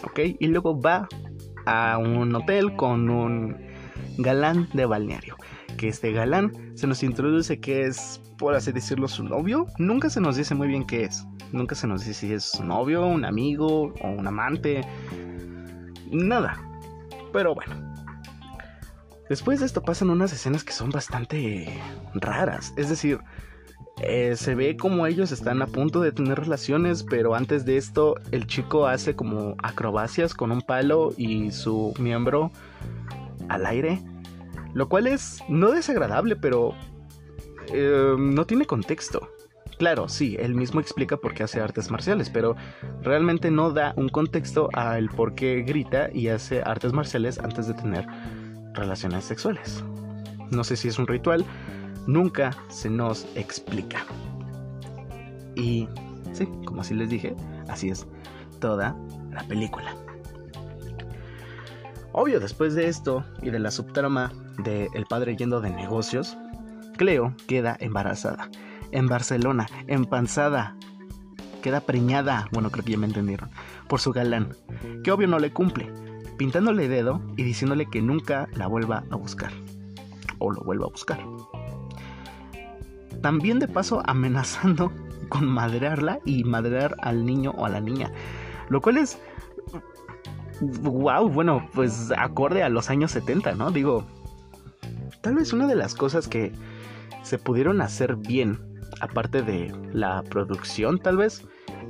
¿Ok? 0.04 0.20
Y 0.40 0.48
luego 0.48 0.80
va 0.80 1.08
a 1.66 1.98
un 1.98 2.34
hotel 2.36 2.76
con 2.76 3.10
un 3.10 3.58
galán 4.18 4.68
de 4.74 4.86
balneario. 4.86 5.36
Que 5.78 5.90
este 5.90 6.12
galán 6.12 6.52
se 6.76 6.88
nos 6.88 7.04
introduce 7.04 7.60
que 7.60 7.86
es, 7.86 8.22
por 8.38 8.56
así 8.56 8.72
decirlo, 8.72 9.08
su 9.08 9.24
novio. 9.24 9.66
Nunca 9.78 10.10
se 10.10 10.22
nos 10.22 10.36
dice 10.38 10.56
muy 10.56 10.68
bien 10.68 10.86
qué 10.86 11.04
es. 11.04 11.26
Nunca 11.52 11.76
se 11.76 11.88
nos 11.88 12.02
dice 12.06 12.14
si 12.14 12.34
es 12.34 12.44
su 12.46 12.64
novio, 12.64 13.06
un 13.06 13.26
amigo 13.26 13.94
o 14.02 14.10
un 14.10 14.28
amante. 14.28 14.82
Nada. 16.12 16.62
Pero 17.34 17.54
bueno. 17.56 17.97
Después 19.30 19.60
de 19.60 19.66
esto 19.66 19.82
pasan 19.82 20.10
unas 20.10 20.32
escenas 20.32 20.64
que 20.64 20.74
son 20.74 20.90
bastante 20.90 21.82
raras. 22.14 22.74
Es 22.78 22.90
decir, 22.90 23.20
eh, 24.02 24.36
se 24.36 24.56
ve 24.56 24.78
como 24.78 25.08
ellos 25.08 25.32
están 25.32 25.62
a 25.62 25.68
punto 25.68 26.02
de 26.02 26.12
tener 26.12 26.40
relaciones, 26.40 27.04
pero 27.04 27.36
antes 27.36 27.66
de 27.66 27.78
esto 27.78 28.16
el 28.32 28.46
chico 28.46 28.88
hace 28.88 29.16
como 29.16 29.56
acrobacias 29.64 30.34
con 30.34 30.52
un 30.52 30.62
palo 30.62 31.14
y 31.18 31.52
su 31.52 31.94
miembro 32.00 32.52
al 33.50 33.66
aire. 33.66 34.02
Lo 34.74 34.88
cual 34.88 35.08
es 35.08 35.42
no 35.50 35.72
desagradable, 35.72 36.36
pero 36.36 36.76
eh, 37.74 38.16
no 38.18 38.46
tiene 38.46 38.66
contexto. 38.66 39.30
Claro, 39.78 40.10
sí, 40.10 40.36
él 40.40 40.56
mismo 40.56 40.80
explica 40.80 41.18
por 41.18 41.34
qué 41.34 41.44
hace 41.44 41.62
artes 41.62 41.92
marciales, 41.92 42.30
pero 42.32 42.56
realmente 43.02 43.52
no 43.52 43.72
da 43.72 43.94
un 43.96 44.10
contexto 44.10 44.70
al 44.74 45.10
por 45.10 45.36
qué 45.36 45.62
grita 45.62 46.10
y 46.12 46.30
hace 46.30 46.62
artes 46.64 46.94
marciales 46.94 47.38
antes 47.38 47.68
de 47.68 47.76
tener 47.76 48.08
relaciones 48.78 49.26
sexuales. 49.26 49.84
No 50.52 50.64
sé 50.64 50.78
si 50.78 50.88
es 50.88 50.98
un 50.98 51.08
ritual, 51.08 51.46
nunca 52.06 52.56
se 52.70 52.90
nos 52.90 53.28
explica. 53.36 54.06
Y 55.56 55.88
sí, 56.34 56.48
como 56.66 56.82
así 56.82 56.94
les 56.94 57.10
dije, 57.10 57.36
así 57.68 57.90
es 57.90 58.08
toda 58.60 58.96
la 59.32 59.44
película. 59.44 59.96
Obvio, 62.14 62.40
después 62.40 62.74
de 62.74 62.88
esto 62.88 63.24
y 63.42 63.52
de 63.52 63.60
la 63.60 63.70
subtrama 63.70 64.32
de 64.64 64.90
el 64.96 65.06
padre 65.06 65.36
yendo 65.36 65.62
de 65.62 65.70
negocios, 65.70 66.38
Cleo 66.98 67.36
queda 67.48 67.78
embarazada. 67.80 68.50
En 68.92 69.08
Barcelona, 69.08 69.68
empanzada. 69.88 70.76
Queda 71.62 71.82
preñada, 71.82 72.48
bueno, 72.52 72.72
creo 72.72 72.86
que 72.86 72.94
ya 72.94 72.98
me 72.98 73.08
entendieron, 73.08 73.50
por 73.88 74.00
su 74.00 74.14
galán, 74.14 74.56
que 75.04 75.12
obvio 75.12 75.28
no 75.28 75.38
le 75.38 75.52
cumple, 75.52 75.92
pintándole 76.38 76.88
dedo 76.88 77.22
y 77.36 77.44
diciéndole 77.44 77.88
que 77.88 78.02
nunca 78.02 78.48
la 78.54 78.68
vuelva 78.68 79.04
a 79.10 79.16
buscar. 79.16 79.52
O 80.40 80.52
lo 80.52 80.62
vuelva 80.62 80.86
a 80.86 80.90
buscar. 80.90 81.20
También 83.22 83.60
de 83.60 83.68
paso 83.68 84.02
amenazando 84.06 84.92
con 85.30 85.48
madrearla 85.48 86.20
y 86.26 86.44
madrear 86.44 86.96
al 87.00 87.26
niño 87.26 87.52
o 87.58 87.66
a 87.66 87.70
la 87.70 87.82
niña. 87.82 88.12
Lo 88.70 88.82
cual 88.82 88.98
es... 88.98 89.20
Wow, 90.60 91.30
bueno, 91.30 91.70
pues 91.74 92.12
acorde 92.18 92.64
a 92.64 92.70
los 92.70 92.90
años 92.90 93.12
70, 93.12 93.54
¿no? 93.54 93.70
Digo, 93.70 94.08
tal 95.22 95.36
vez 95.36 95.54
una 95.54 95.68
de 95.68 95.76
las 95.76 95.94
cosas 95.94 96.28
que 96.28 96.52
se 97.22 97.38
pudieron 97.38 97.80
hacer 97.80 98.16
bien, 98.16 98.60
aparte 99.00 99.44
de 99.44 99.72
la 99.94 100.24
producción 100.24 100.98
tal 100.98 101.18
vez, 101.18 101.46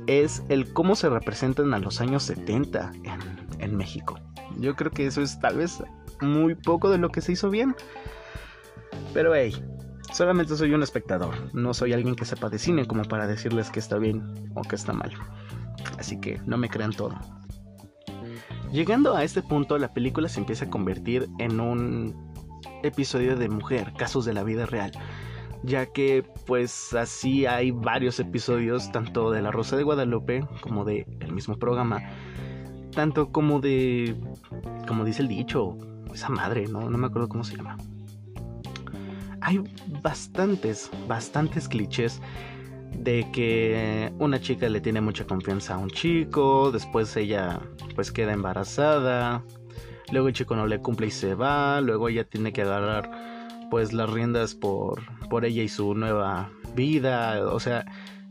es 0.06 0.42
el 0.50 0.70
cómo 0.74 0.96
se 0.96 1.08
representan 1.08 1.72
a 1.72 1.78
los 1.78 2.02
años 2.02 2.24
70 2.24 2.92
en, 3.04 3.60
en 3.60 3.76
México. 3.76 4.18
Yo 4.58 4.74
creo 4.76 4.90
que 4.90 5.06
eso 5.06 5.22
es 5.22 5.38
tal 5.40 5.56
vez 5.56 5.82
muy 6.20 6.54
poco 6.54 6.90
de 6.90 6.98
lo 6.98 7.10
que 7.10 7.20
se 7.20 7.32
hizo 7.32 7.50
bien. 7.50 7.74
Pero 9.14 9.34
hey, 9.34 9.54
solamente 10.12 10.56
soy 10.56 10.74
un 10.74 10.82
espectador, 10.82 11.54
no 11.54 11.72
soy 11.74 11.92
alguien 11.92 12.16
que 12.16 12.24
sepa 12.24 12.48
de 12.48 12.58
cine 12.58 12.86
como 12.86 13.04
para 13.04 13.26
decirles 13.26 13.70
que 13.70 13.78
está 13.78 13.98
bien 13.98 14.50
o 14.54 14.62
que 14.62 14.76
está 14.76 14.92
mal. 14.92 15.12
Así 15.98 16.20
que 16.20 16.40
no 16.46 16.58
me 16.58 16.68
crean 16.68 16.92
todo. 16.92 17.18
Llegando 18.72 19.16
a 19.16 19.24
este 19.24 19.42
punto, 19.42 19.78
la 19.78 19.94
película 19.94 20.28
se 20.28 20.40
empieza 20.40 20.66
a 20.66 20.70
convertir 20.70 21.28
en 21.38 21.60
un 21.60 22.28
episodio 22.82 23.36
de 23.36 23.48
mujer, 23.48 23.92
casos 23.96 24.24
de 24.24 24.34
la 24.34 24.42
vida 24.42 24.66
real, 24.66 24.92
ya 25.62 25.86
que 25.86 26.24
pues 26.46 26.92
así 26.94 27.46
hay 27.46 27.70
varios 27.70 28.20
episodios 28.20 28.92
tanto 28.92 29.30
de 29.30 29.42
La 29.42 29.50
Rosa 29.50 29.76
de 29.76 29.84
Guadalupe 29.84 30.46
como 30.60 30.84
de 30.84 31.06
el 31.20 31.32
mismo 31.32 31.58
programa 31.58 32.00
tanto 32.98 33.30
como 33.30 33.60
de, 33.60 34.16
como 34.88 35.04
dice 35.04 35.22
el 35.22 35.28
dicho, 35.28 35.78
esa 36.12 36.30
madre, 36.30 36.66
¿no? 36.66 36.90
No 36.90 36.98
me 36.98 37.06
acuerdo 37.06 37.28
cómo 37.28 37.44
se 37.44 37.56
llama. 37.56 37.76
Hay 39.40 39.60
bastantes, 40.02 40.90
bastantes 41.06 41.68
clichés 41.68 42.20
de 42.92 43.24
que 43.32 44.12
una 44.18 44.40
chica 44.40 44.68
le 44.68 44.80
tiene 44.80 45.00
mucha 45.00 45.24
confianza 45.28 45.76
a 45.76 45.78
un 45.78 45.90
chico, 45.90 46.72
después 46.72 47.16
ella 47.16 47.60
pues 47.94 48.10
queda 48.10 48.32
embarazada, 48.32 49.44
luego 50.10 50.26
el 50.26 50.34
chico 50.34 50.56
no 50.56 50.66
le 50.66 50.80
cumple 50.80 51.06
y 51.06 51.12
se 51.12 51.36
va, 51.36 51.80
luego 51.80 52.08
ella 52.08 52.24
tiene 52.24 52.52
que 52.52 52.62
agarrar 52.62 53.12
pues 53.70 53.92
las 53.92 54.10
riendas 54.10 54.56
por, 54.56 55.02
por 55.30 55.44
ella 55.44 55.62
y 55.62 55.68
su 55.68 55.94
nueva 55.94 56.50
vida, 56.74 57.46
o 57.46 57.60
sea, 57.60 57.86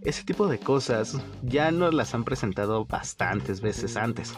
ese 0.08 0.24
tipo 0.24 0.48
de 0.48 0.58
cosas 0.58 1.20
ya 1.44 1.70
nos 1.70 1.94
las 1.94 2.16
han 2.16 2.24
presentado 2.24 2.86
bastantes 2.86 3.60
veces 3.60 3.98
antes. 3.98 4.34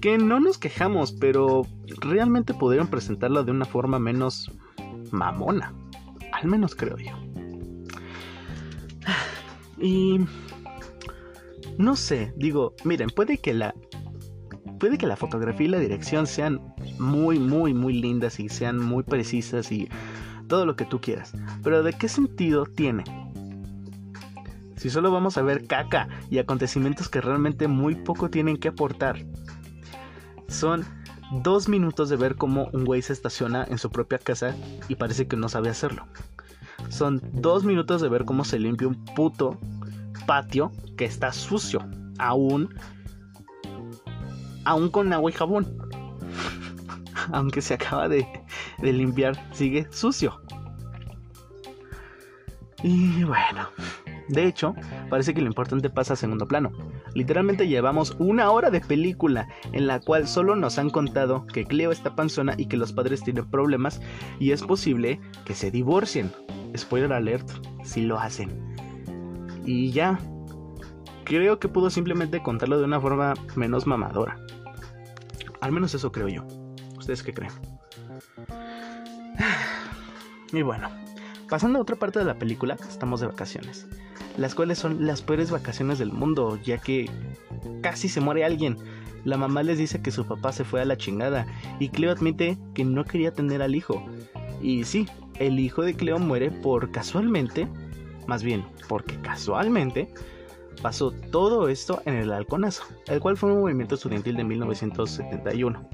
Que 0.00 0.16
no 0.16 0.40
nos 0.40 0.56
quejamos, 0.56 1.12
pero 1.12 1.66
realmente 2.00 2.54
podrían 2.54 2.88
presentarlo 2.88 3.44
de 3.44 3.50
una 3.50 3.66
forma 3.66 3.98
menos 3.98 4.50
mamona. 5.10 5.74
Al 6.32 6.48
menos 6.48 6.74
creo 6.74 6.96
yo. 6.96 7.12
Y 9.82 10.20
no 11.78 11.96
sé, 11.96 12.34
digo, 12.36 12.74
miren, 12.84 13.08
puede 13.08 13.38
que 13.38 13.54
la 13.54 13.74
puede 14.78 14.98
que 14.98 15.06
la 15.06 15.16
fotografía 15.16 15.66
y 15.66 15.70
la 15.70 15.78
dirección 15.78 16.26
sean 16.26 16.60
muy 16.98 17.38
muy 17.38 17.72
muy 17.72 17.94
lindas 17.94 18.40
y 18.40 18.50
sean 18.50 18.78
muy 18.78 19.04
precisas 19.04 19.72
y 19.72 19.88
todo 20.48 20.66
lo 20.66 20.76
que 20.76 20.84
tú 20.84 21.00
quieras, 21.00 21.32
pero 21.62 21.82
¿de 21.82 21.94
qué 21.94 22.08
sentido 22.08 22.66
tiene 22.66 23.04
si 24.80 24.88
solo 24.88 25.10
vamos 25.12 25.36
a 25.36 25.42
ver 25.42 25.66
caca 25.66 26.08
y 26.30 26.38
acontecimientos 26.38 27.10
que 27.10 27.20
realmente 27.20 27.68
muy 27.68 27.96
poco 27.96 28.30
tienen 28.30 28.56
que 28.56 28.68
aportar. 28.68 29.26
Son 30.48 30.86
dos 31.42 31.68
minutos 31.68 32.08
de 32.08 32.16
ver 32.16 32.36
cómo 32.36 32.70
un 32.72 32.86
güey 32.86 33.02
se 33.02 33.12
estaciona 33.12 33.62
en 33.68 33.76
su 33.76 33.90
propia 33.90 34.16
casa 34.16 34.56
y 34.88 34.94
parece 34.94 35.28
que 35.28 35.36
no 35.36 35.50
sabe 35.50 35.68
hacerlo. 35.68 36.06
Son 36.88 37.20
dos 37.30 37.62
minutos 37.62 38.00
de 38.00 38.08
ver 38.08 38.24
cómo 38.24 38.42
se 38.42 38.58
limpia 38.58 38.88
un 38.88 39.04
puto 39.04 39.58
patio 40.26 40.72
que 40.96 41.04
está 41.04 41.30
sucio, 41.30 41.86
aún, 42.18 42.74
aún 44.64 44.88
con 44.88 45.12
agua 45.12 45.30
y 45.30 45.34
jabón. 45.34 45.76
Aunque 47.34 47.60
se 47.60 47.74
acaba 47.74 48.08
de, 48.08 48.26
de 48.78 48.92
limpiar, 48.94 49.36
sigue 49.52 49.86
sucio. 49.92 50.40
Y 52.82 53.24
bueno, 53.24 53.68
de 54.30 54.46
hecho, 54.46 54.76
parece 55.08 55.34
que 55.34 55.40
lo 55.40 55.48
importante 55.48 55.90
pasa 55.90 56.12
a 56.12 56.16
segundo 56.16 56.46
plano. 56.46 56.70
Literalmente 57.14 57.66
llevamos 57.66 58.14
una 58.20 58.50
hora 58.52 58.70
de 58.70 58.80
película 58.80 59.48
en 59.72 59.88
la 59.88 59.98
cual 59.98 60.28
solo 60.28 60.54
nos 60.54 60.78
han 60.78 60.90
contado 60.90 61.46
que 61.46 61.64
Cleo 61.64 61.90
está 61.90 62.14
panzona 62.14 62.54
y 62.56 62.66
que 62.66 62.76
los 62.76 62.92
padres 62.92 63.24
tienen 63.24 63.50
problemas 63.50 64.00
y 64.38 64.52
es 64.52 64.62
posible 64.62 65.20
que 65.44 65.54
se 65.54 65.72
divorcien. 65.72 66.30
Spoiler 66.76 67.12
alert, 67.12 67.48
si 67.82 68.02
lo 68.02 68.20
hacen. 68.20 68.50
Y 69.66 69.90
ya, 69.90 70.20
creo 71.24 71.58
que 71.58 71.68
pudo 71.68 71.90
simplemente 71.90 72.40
contarlo 72.40 72.78
de 72.78 72.84
una 72.84 73.00
forma 73.00 73.34
menos 73.56 73.84
mamadora. 73.84 74.38
Al 75.60 75.72
menos 75.72 75.92
eso 75.92 76.12
creo 76.12 76.28
yo. 76.28 76.46
¿Ustedes 76.96 77.22
qué 77.22 77.34
creen? 77.34 77.52
Y 80.52 80.62
bueno, 80.62 80.88
pasando 81.50 81.78
a 81.78 81.82
otra 81.82 81.96
parte 81.96 82.18
de 82.18 82.24
la 82.24 82.38
película, 82.38 82.78
estamos 82.88 83.20
de 83.20 83.26
vacaciones 83.26 83.86
las 84.36 84.54
cuales 84.54 84.78
son 84.78 85.06
las 85.06 85.22
peores 85.22 85.50
vacaciones 85.50 85.98
del 85.98 86.12
mundo, 86.12 86.58
ya 86.62 86.78
que 86.78 87.10
casi 87.82 88.08
se 88.08 88.20
muere 88.20 88.44
alguien. 88.44 88.78
La 89.24 89.36
mamá 89.36 89.62
les 89.62 89.78
dice 89.78 90.00
que 90.00 90.10
su 90.10 90.24
papá 90.24 90.52
se 90.52 90.64
fue 90.64 90.80
a 90.80 90.86
la 90.86 90.96
chingada 90.96 91.46
y 91.78 91.90
Cleo 91.90 92.10
admite 92.10 92.58
que 92.74 92.84
no 92.84 93.04
quería 93.04 93.32
tener 93.32 93.60
al 93.60 93.74
hijo. 93.74 94.02
Y 94.62 94.84
sí, 94.84 95.06
el 95.38 95.58
hijo 95.58 95.82
de 95.82 95.94
Cleo 95.94 96.18
muere 96.18 96.50
por 96.50 96.90
casualmente, 96.90 97.68
más 98.26 98.42
bien 98.42 98.64
porque 98.88 99.16
casualmente, 99.20 100.12
pasó 100.80 101.10
todo 101.10 101.68
esto 101.68 102.00
en 102.06 102.14
el 102.14 102.32
halconazo, 102.32 102.84
el 103.08 103.20
cual 103.20 103.36
fue 103.36 103.52
un 103.52 103.60
movimiento 103.60 103.96
estudiantil 103.96 104.36
de 104.36 104.44
1971. 104.44 105.88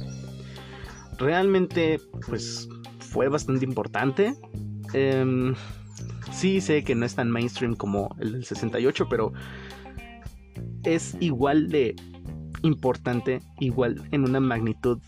Realmente, 1.19 2.01
pues, 2.29 2.69
fue 3.01 3.29
bastante 3.29 3.65
importante. 3.65 4.37
Em, 4.97 5.55
Sí 6.33 6.61
sé 6.61 6.85
que 6.85 6.95
no 6.95 7.07
es 7.07 7.15
tan 7.15 7.31
mainstream 7.31 7.75
como 7.75 8.15
el 8.19 8.33
del 8.33 8.45
68, 8.45 9.07
pero 9.09 9.33
es 10.85 11.17
igual 11.21 11.69
de 11.69 11.97
importante, 12.63 13.41
igual 13.59 14.03
en 14.11 14.25
una 14.25 14.41
magnitud 14.41 14.99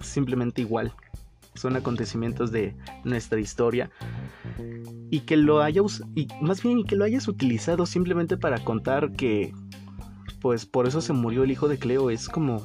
simplemente 0.00 0.60
igual. 0.60 0.92
Son 1.54 1.74
acontecimientos 1.74 2.52
de 2.52 2.76
nuestra 3.04 3.40
historia 3.40 3.90
y 5.10 5.20
que 5.20 5.36
lo 5.36 5.60
hayas 5.60 6.04
y 6.14 6.28
más 6.40 6.62
bien 6.62 6.84
que 6.84 6.94
lo 6.94 7.04
hayas 7.04 7.26
utilizado 7.26 7.84
simplemente 7.84 8.36
para 8.36 8.62
contar 8.62 9.12
que 9.12 9.52
pues 10.40 10.66
por 10.66 10.86
eso 10.86 11.00
se 11.00 11.12
murió 11.12 11.42
el 11.42 11.50
hijo 11.50 11.68
de 11.68 11.78
Cleo 11.78 12.10
es 12.10 12.28
como 12.28 12.64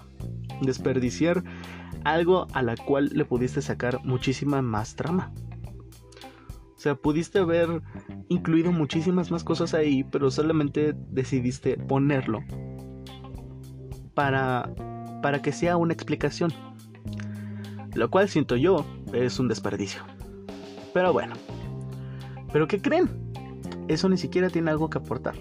desperdiciar 0.61 1.43
algo 2.03 2.47
a 2.53 2.61
la 2.61 2.75
cual 2.75 3.09
le 3.13 3.25
pudiste 3.25 3.61
sacar 3.63 3.99
muchísima 4.03 4.61
más 4.61 4.95
trama. 4.95 5.33
O 6.83 6.89
sea, 6.91 6.95
pudiste 6.95 7.39
haber 7.39 7.81
incluido 8.27 8.73
muchísimas 8.73 9.31
más 9.31 9.45
cosas 9.45 9.73
ahí, 9.73 10.03
pero 10.03 10.29
solamente 10.29 10.93
decidiste 11.11 11.77
ponerlo 11.77 12.43
para 14.13 14.69
para 15.21 15.41
que 15.41 15.53
sea 15.53 15.77
una 15.77 15.93
explicación. 15.93 16.51
Lo 17.95 18.11
cual 18.11 18.27
siento 18.27 18.57
yo 18.57 18.85
es 19.13 19.39
un 19.39 19.47
desperdicio. 19.47 20.01
Pero 20.93 21.13
bueno. 21.13 21.35
¿Pero 22.51 22.67
qué 22.67 22.81
creen? 22.81 23.09
Eso 23.87 24.09
ni 24.09 24.17
siquiera 24.17 24.49
tiene 24.49 24.69
algo 24.69 24.89
que 24.89 24.97
aportar. 24.97 25.35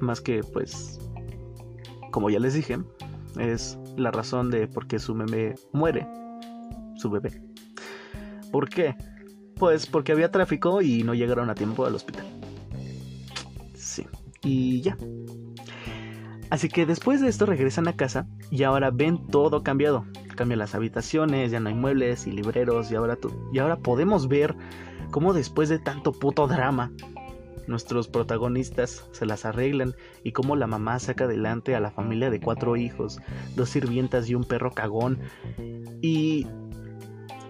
Más 0.00 0.20
que 0.20 0.42
pues 0.42 0.98
como 2.10 2.30
ya 2.30 2.40
les 2.40 2.54
dije, 2.54 2.80
es 3.38 3.78
la 3.96 4.10
razón 4.10 4.50
de 4.50 4.66
por 4.66 4.88
qué 4.88 4.98
su 4.98 5.14
bebé 5.14 5.54
muere. 5.72 6.04
Su 6.96 7.10
bebé. 7.10 7.44
¿Por 8.50 8.68
qué? 8.68 8.96
Pues 9.62 9.86
porque 9.86 10.10
había 10.10 10.28
tráfico 10.32 10.82
y 10.82 11.04
no 11.04 11.14
llegaron 11.14 11.48
a 11.48 11.54
tiempo 11.54 11.86
al 11.86 11.94
hospital. 11.94 12.26
Sí. 13.76 14.04
Y 14.42 14.80
ya. 14.80 14.98
Así 16.50 16.68
que 16.68 16.84
después 16.84 17.20
de 17.20 17.28
esto 17.28 17.46
regresan 17.46 17.86
a 17.86 17.92
casa 17.92 18.26
y 18.50 18.64
ahora 18.64 18.90
ven 18.90 19.24
todo 19.28 19.62
cambiado. 19.62 20.04
Cambian 20.34 20.58
las 20.58 20.74
habitaciones, 20.74 21.52
ya 21.52 21.60
no 21.60 21.68
hay 21.68 21.76
muebles 21.76 22.26
y 22.26 22.32
libreros 22.32 22.90
y 22.90 22.96
ahora, 22.96 23.16
y 23.52 23.60
ahora 23.60 23.76
podemos 23.76 24.26
ver 24.26 24.56
cómo 25.12 25.32
después 25.32 25.68
de 25.68 25.78
tanto 25.78 26.10
puto 26.10 26.48
drama 26.48 26.90
nuestros 27.68 28.08
protagonistas 28.08 29.06
se 29.12 29.26
las 29.26 29.44
arreglan 29.44 29.94
y 30.24 30.32
cómo 30.32 30.56
la 30.56 30.66
mamá 30.66 30.98
saca 30.98 31.26
adelante 31.26 31.76
a 31.76 31.80
la 31.80 31.92
familia 31.92 32.30
de 32.30 32.40
cuatro 32.40 32.74
hijos, 32.74 33.20
dos 33.54 33.68
sirvientas 33.68 34.28
y 34.28 34.34
un 34.34 34.42
perro 34.42 34.72
cagón. 34.72 35.20
Y 36.00 36.48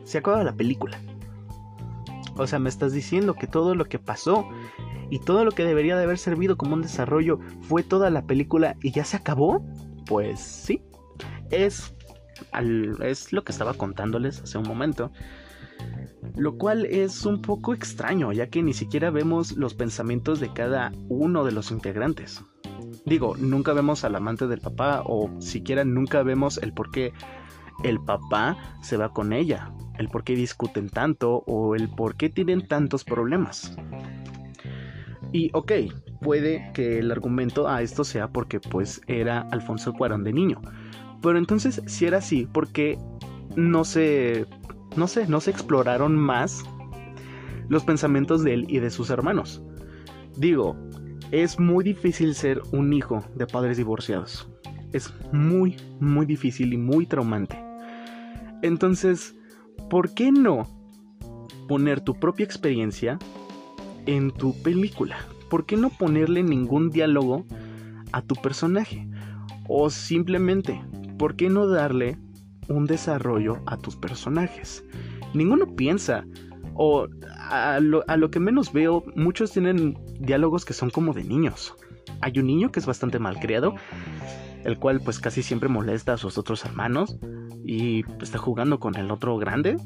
se 0.04 0.18
acaba 0.18 0.44
la 0.44 0.52
película. 0.52 1.00
O 2.36 2.46
sea, 2.46 2.58
me 2.58 2.68
estás 2.68 2.92
diciendo 2.92 3.34
que 3.34 3.46
todo 3.46 3.74
lo 3.74 3.84
que 3.84 3.98
pasó 3.98 4.48
y 5.10 5.18
todo 5.18 5.44
lo 5.44 5.52
que 5.52 5.64
debería 5.64 5.96
de 5.96 6.04
haber 6.04 6.18
servido 6.18 6.56
como 6.56 6.74
un 6.74 6.82
desarrollo 6.82 7.38
fue 7.62 7.82
toda 7.82 8.10
la 8.10 8.26
película 8.26 8.76
y 8.82 8.92
ya 8.92 9.04
se 9.04 9.16
acabó. 9.16 9.64
Pues 10.06 10.40
sí, 10.40 10.82
es, 11.50 11.94
es 13.02 13.32
lo 13.32 13.44
que 13.44 13.52
estaba 13.52 13.74
contándoles 13.74 14.42
hace 14.42 14.58
un 14.58 14.66
momento 14.66 15.10
lo 16.36 16.56
cual 16.56 16.86
es 16.86 17.26
un 17.26 17.42
poco 17.42 17.74
extraño, 17.74 18.32
ya 18.32 18.48
que 18.48 18.62
ni 18.62 18.72
siquiera 18.72 19.10
vemos 19.10 19.52
los 19.52 19.74
pensamientos 19.74 20.40
de 20.40 20.52
cada 20.52 20.92
uno 21.08 21.44
de 21.44 21.52
los 21.52 21.70
integrantes. 21.70 22.44
Digo, 23.04 23.36
nunca 23.36 23.72
vemos 23.72 24.04
al 24.04 24.16
amante 24.16 24.46
del 24.46 24.60
papá 24.60 25.02
o 25.04 25.30
siquiera 25.40 25.84
nunca 25.84 26.22
vemos 26.22 26.58
el 26.58 26.72
por 26.72 26.90
qué 26.90 27.12
el 27.84 28.00
papá 28.00 28.56
se 28.82 28.96
va 28.96 29.12
con 29.12 29.32
ella, 29.32 29.72
el 30.02 30.08
por 30.08 30.24
qué 30.24 30.34
discuten 30.36 30.88
tanto 30.88 31.42
o 31.46 31.74
el 31.74 31.88
por 31.88 32.16
qué 32.16 32.28
tienen 32.28 32.66
tantos 32.66 33.04
problemas. 33.04 33.76
Y 35.32 35.50
ok, 35.54 35.72
puede 36.20 36.70
que 36.74 36.98
el 36.98 37.10
argumento 37.10 37.68
a 37.68 37.80
esto 37.80 38.04
sea 38.04 38.28
porque 38.28 38.60
pues 38.60 39.00
era 39.06 39.40
Alfonso 39.50 39.94
Cuarón 39.94 40.24
de 40.24 40.32
niño. 40.32 40.60
Pero 41.22 41.38
entonces, 41.38 41.80
si 41.86 42.04
era 42.04 42.18
así, 42.18 42.46
¿por 42.46 42.68
qué 42.68 42.98
no 43.56 43.84
se 43.84 44.46
no 44.96 45.08
sé, 45.08 45.26
no 45.26 45.40
se 45.40 45.50
exploraron 45.50 46.16
más 46.16 46.64
los 47.68 47.84
pensamientos 47.84 48.44
de 48.44 48.54
él 48.54 48.66
y 48.68 48.78
de 48.78 48.90
sus 48.90 49.10
hermanos. 49.10 49.62
Digo, 50.36 50.76
es 51.30 51.58
muy 51.58 51.84
difícil 51.84 52.34
ser 52.34 52.60
un 52.72 52.92
hijo 52.92 53.24
de 53.34 53.46
padres 53.46 53.76
divorciados. 53.76 54.48
Es 54.92 55.12
muy, 55.32 55.76
muy 56.00 56.26
difícil 56.26 56.72
y 56.74 56.76
muy 56.76 57.06
traumante. 57.06 57.58
Entonces, 58.62 59.34
¿por 59.90 60.14
qué 60.14 60.32
no 60.32 60.68
poner 61.68 62.00
tu 62.00 62.14
propia 62.14 62.44
experiencia 62.44 63.18
en 64.06 64.30
tu 64.30 64.60
película? 64.62 65.16
¿Por 65.50 65.66
qué 65.66 65.76
no 65.76 65.90
ponerle 65.90 66.42
ningún 66.42 66.90
diálogo 66.90 67.44
a 68.12 68.22
tu 68.22 68.34
personaje? 68.36 69.08
O 69.68 69.90
simplemente, 69.90 70.82
¿por 71.18 71.36
qué 71.36 71.48
no 71.48 71.66
darle 71.66 72.18
un 72.68 72.86
desarrollo 72.86 73.60
a 73.66 73.76
tus 73.76 73.96
personajes. 73.96 74.84
Ninguno 75.34 75.74
piensa, 75.76 76.24
o 76.74 77.08
a 77.38 77.80
lo, 77.80 78.30
que 78.30 78.40
menos 78.40 78.72
veo, 78.72 79.04
muchos 79.14 79.52
tienen 79.52 79.98
diálogos 80.18 80.64
que 80.64 80.74
son 80.74 80.90
como 80.90 81.12
de 81.12 81.24
niños. 81.24 81.74
Hay 82.20 82.38
un 82.38 82.46
niño 82.46 82.70
que 82.70 82.80
es 82.80 82.86
bastante 82.86 83.18
malcriado, 83.18 83.74
el 84.64 84.78
cual 84.78 85.00
pues 85.00 85.18
casi 85.18 85.42
siempre 85.42 85.68
molesta 85.68 86.14
a 86.14 86.18
sus 86.18 86.38
otros 86.38 86.64
hermanos 86.64 87.18
y 87.64 88.04
está 88.20 88.38
jugando 88.38 88.78
con 88.78 88.96
el 88.96 89.10
otro 89.10 89.36
grande. 89.38 89.76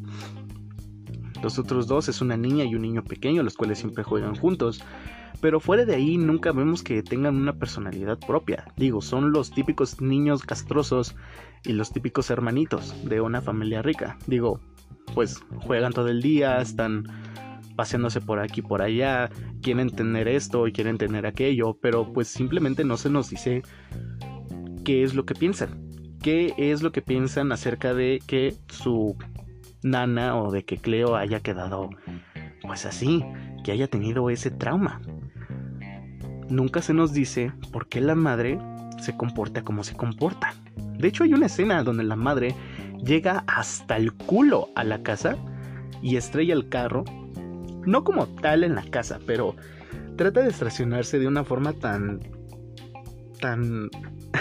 Los 1.43 1.59
otros 1.59 1.87
dos 1.87 2.09
es 2.09 2.21
una 2.21 2.37
niña 2.37 2.65
y 2.65 2.75
un 2.75 2.83
niño 2.83 3.05
pequeño, 3.05 3.43
los 3.43 3.57
cuales 3.57 3.79
siempre 3.79 4.05
juegan 4.05 4.35
juntos. 4.37 4.83
Pero 5.41 5.61
fuera 5.61 5.85
de 5.85 5.95
ahí 5.95 6.17
nunca 6.17 6.53
vemos 6.53 6.83
que 6.83 7.03
tengan 7.03 7.37
una 7.37 7.53
personalidad 7.53 8.19
propia. 8.19 8.65
Digo, 8.77 9.03
son 9.03 9.33
los 9.33 9.51
típicos 9.51 10.01
niños 10.01 10.43
castrosos 10.43 11.15
y 11.65 11.73
los 11.73 11.93
típicos 11.93 12.31
hermanitos 12.31 12.95
de 13.07 13.21
una 13.21 13.43
familia 13.43 13.83
rica. 13.83 14.17
Digo, 14.27 14.61
pues 15.15 15.41
juegan 15.61 15.93
todo 15.93 16.09
el 16.09 16.23
día, 16.23 16.61
están 16.61 17.05
paseándose 17.77 18.23
por 18.23 18.41
aquí 18.41 18.63
por 18.63 18.81
allá, 18.81 19.29
quieren 19.61 19.91
tener 19.91 20.29
esto 20.29 20.67
y 20.67 20.73
quieren 20.73 20.97
tener 20.97 21.27
aquello, 21.27 21.77
pero 21.81 22.13
pues 22.13 22.29
simplemente 22.29 22.85
no 22.85 22.97
se 22.97 23.11
nos 23.11 23.29
dice 23.29 23.63
qué 24.85 25.03
es 25.03 25.15
lo 25.15 25.27
que 25.27 25.35
piensan. 25.35 25.86
¿Qué 26.27 26.55
es 26.59 26.83
lo 26.83 26.91
que 26.91 27.03
piensan 27.03 27.53
acerca 27.53 27.95
de 27.95 28.21
que 28.27 28.57
su 28.67 29.17
nana 29.85 30.37
o 30.37 30.51
de 30.51 30.65
que 30.65 30.77
Cleo 30.77 31.15
haya 31.15 31.39
quedado 31.39 31.91
pues 32.63 32.85
así, 32.85 33.25
que 33.63 33.71
haya 33.71 33.87
tenido 33.87 34.29
ese 34.29 34.51
trauma? 34.51 35.01
nunca 36.51 36.83
se 36.83 36.95
nos 36.95 37.13
dice 37.13 37.53
por 37.71 37.87
qué 37.87 38.01
la 38.01 38.17
madre 38.17 38.59
se 39.01 39.17
comporta 39.17 39.63
como 39.63 39.85
se 39.85 39.95
comporta. 39.95 40.53
De 40.99 41.07
hecho, 41.07 41.23
hay 41.23 41.33
una 41.33 41.47
escena 41.47 41.85
donde 41.85 42.03
la 42.03 42.17
madre 42.17 42.57
llega 43.05 43.45
hasta 43.47 43.97
el 43.97 44.13
culo 44.13 44.71
a 44.75 44.83
la 44.83 45.05
casa 45.05 45.37
y 46.03 46.17
estrella 46.17 46.55
el 46.55 46.69
carro, 46.69 47.05
no 47.85 48.03
como 48.03 48.27
tal 48.27 48.65
en 48.65 48.75
la 48.75 48.83
casa, 48.83 49.21
pero 49.29 49.55
trata 50.17 50.41
de 50.41 50.49
estacionarse 50.49 51.21
de 51.21 51.29
una 51.29 51.45
forma 51.45 51.73
tan 51.73 52.19
tan 53.41 53.91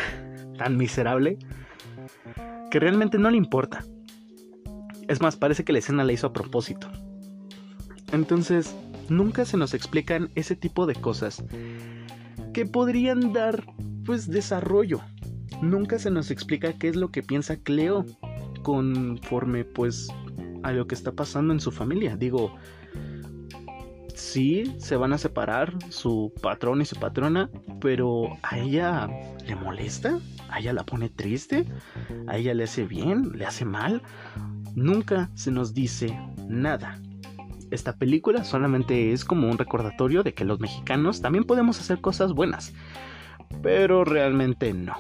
tan 0.58 0.78
miserable 0.78 1.38
que 2.72 2.80
realmente 2.80 3.18
no 3.18 3.30
le 3.30 3.38
importa. 3.38 3.84
Es 5.08 5.22
más, 5.22 5.36
parece 5.36 5.64
que 5.64 5.74
la 5.74 5.80
escena 5.80 6.04
la 6.04 6.14
hizo 6.14 6.28
a 6.28 6.34
propósito. 6.34 6.90
Entonces, 8.12 8.76
nunca 9.10 9.46
se 9.46 9.58
nos 9.58 9.74
explican 9.74 10.30
ese 10.36 10.56
tipo 10.56 10.86
de 10.86 10.96
cosas 10.96 11.44
que 12.54 12.66
podrían 12.66 13.34
dar 13.34 13.66
pues 14.06 14.30
desarrollo. 14.30 15.02
Nunca 15.62 16.00
se 16.00 16.12
nos 16.12 16.32
explica 16.32 16.74
qué 16.74 16.88
es 16.88 16.96
lo 16.96 17.12
que 17.12 17.24
piensa 17.24 17.58
Cleo 17.58 18.06
conforme 18.64 19.64
pues 19.64 20.08
a 20.64 20.72
lo 20.72 20.88
que 20.88 20.96
está 20.96 21.12
pasando 21.12 21.54
en 21.54 21.60
su 21.60 21.72
familia. 21.72 22.16
Digo, 22.16 22.56
sí, 24.16 24.76
se 24.78 24.96
van 24.96 25.14
a 25.14 25.18
separar 25.18 25.74
su 25.90 26.34
patrón 26.42 26.82
y 26.82 26.86
su 26.86 26.96
patrona, 26.96 27.50
pero 27.80 28.38
a 28.44 28.58
ella 28.58 29.08
le 29.46 29.56
molesta, 29.56 30.20
a 30.50 30.60
ella 30.60 30.74
la 30.74 30.86
pone 30.86 31.10
triste, 31.10 31.66
a 32.28 32.38
ella 32.38 32.54
le 32.54 32.64
hace 32.64 32.86
bien, 32.86 33.32
le 33.34 33.46
hace 33.46 33.66
mal. 33.66 34.02
Nunca 34.76 35.30
se 35.36 35.52
nos 35.52 35.74
dice 35.74 36.18
nada 36.48 37.00
esta 37.72 37.98
película 37.98 38.44
solamente 38.44 39.12
es 39.12 39.26
como 39.26 39.50
un 39.50 39.58
recordatorio 39.58 40.24
de 40.24 40.34
que 40.34 40.46
los 40.46 40.60
mexicanos 40.60 41.22
también 41.22 41.44
podemos 41.46 41.80
hacer 41.80 42.02
cosas 42.02 42.34
buenas, 42.34 42.74
pero 43.62 44.04
realmente 44.06 44.74
no. 44.74 44.96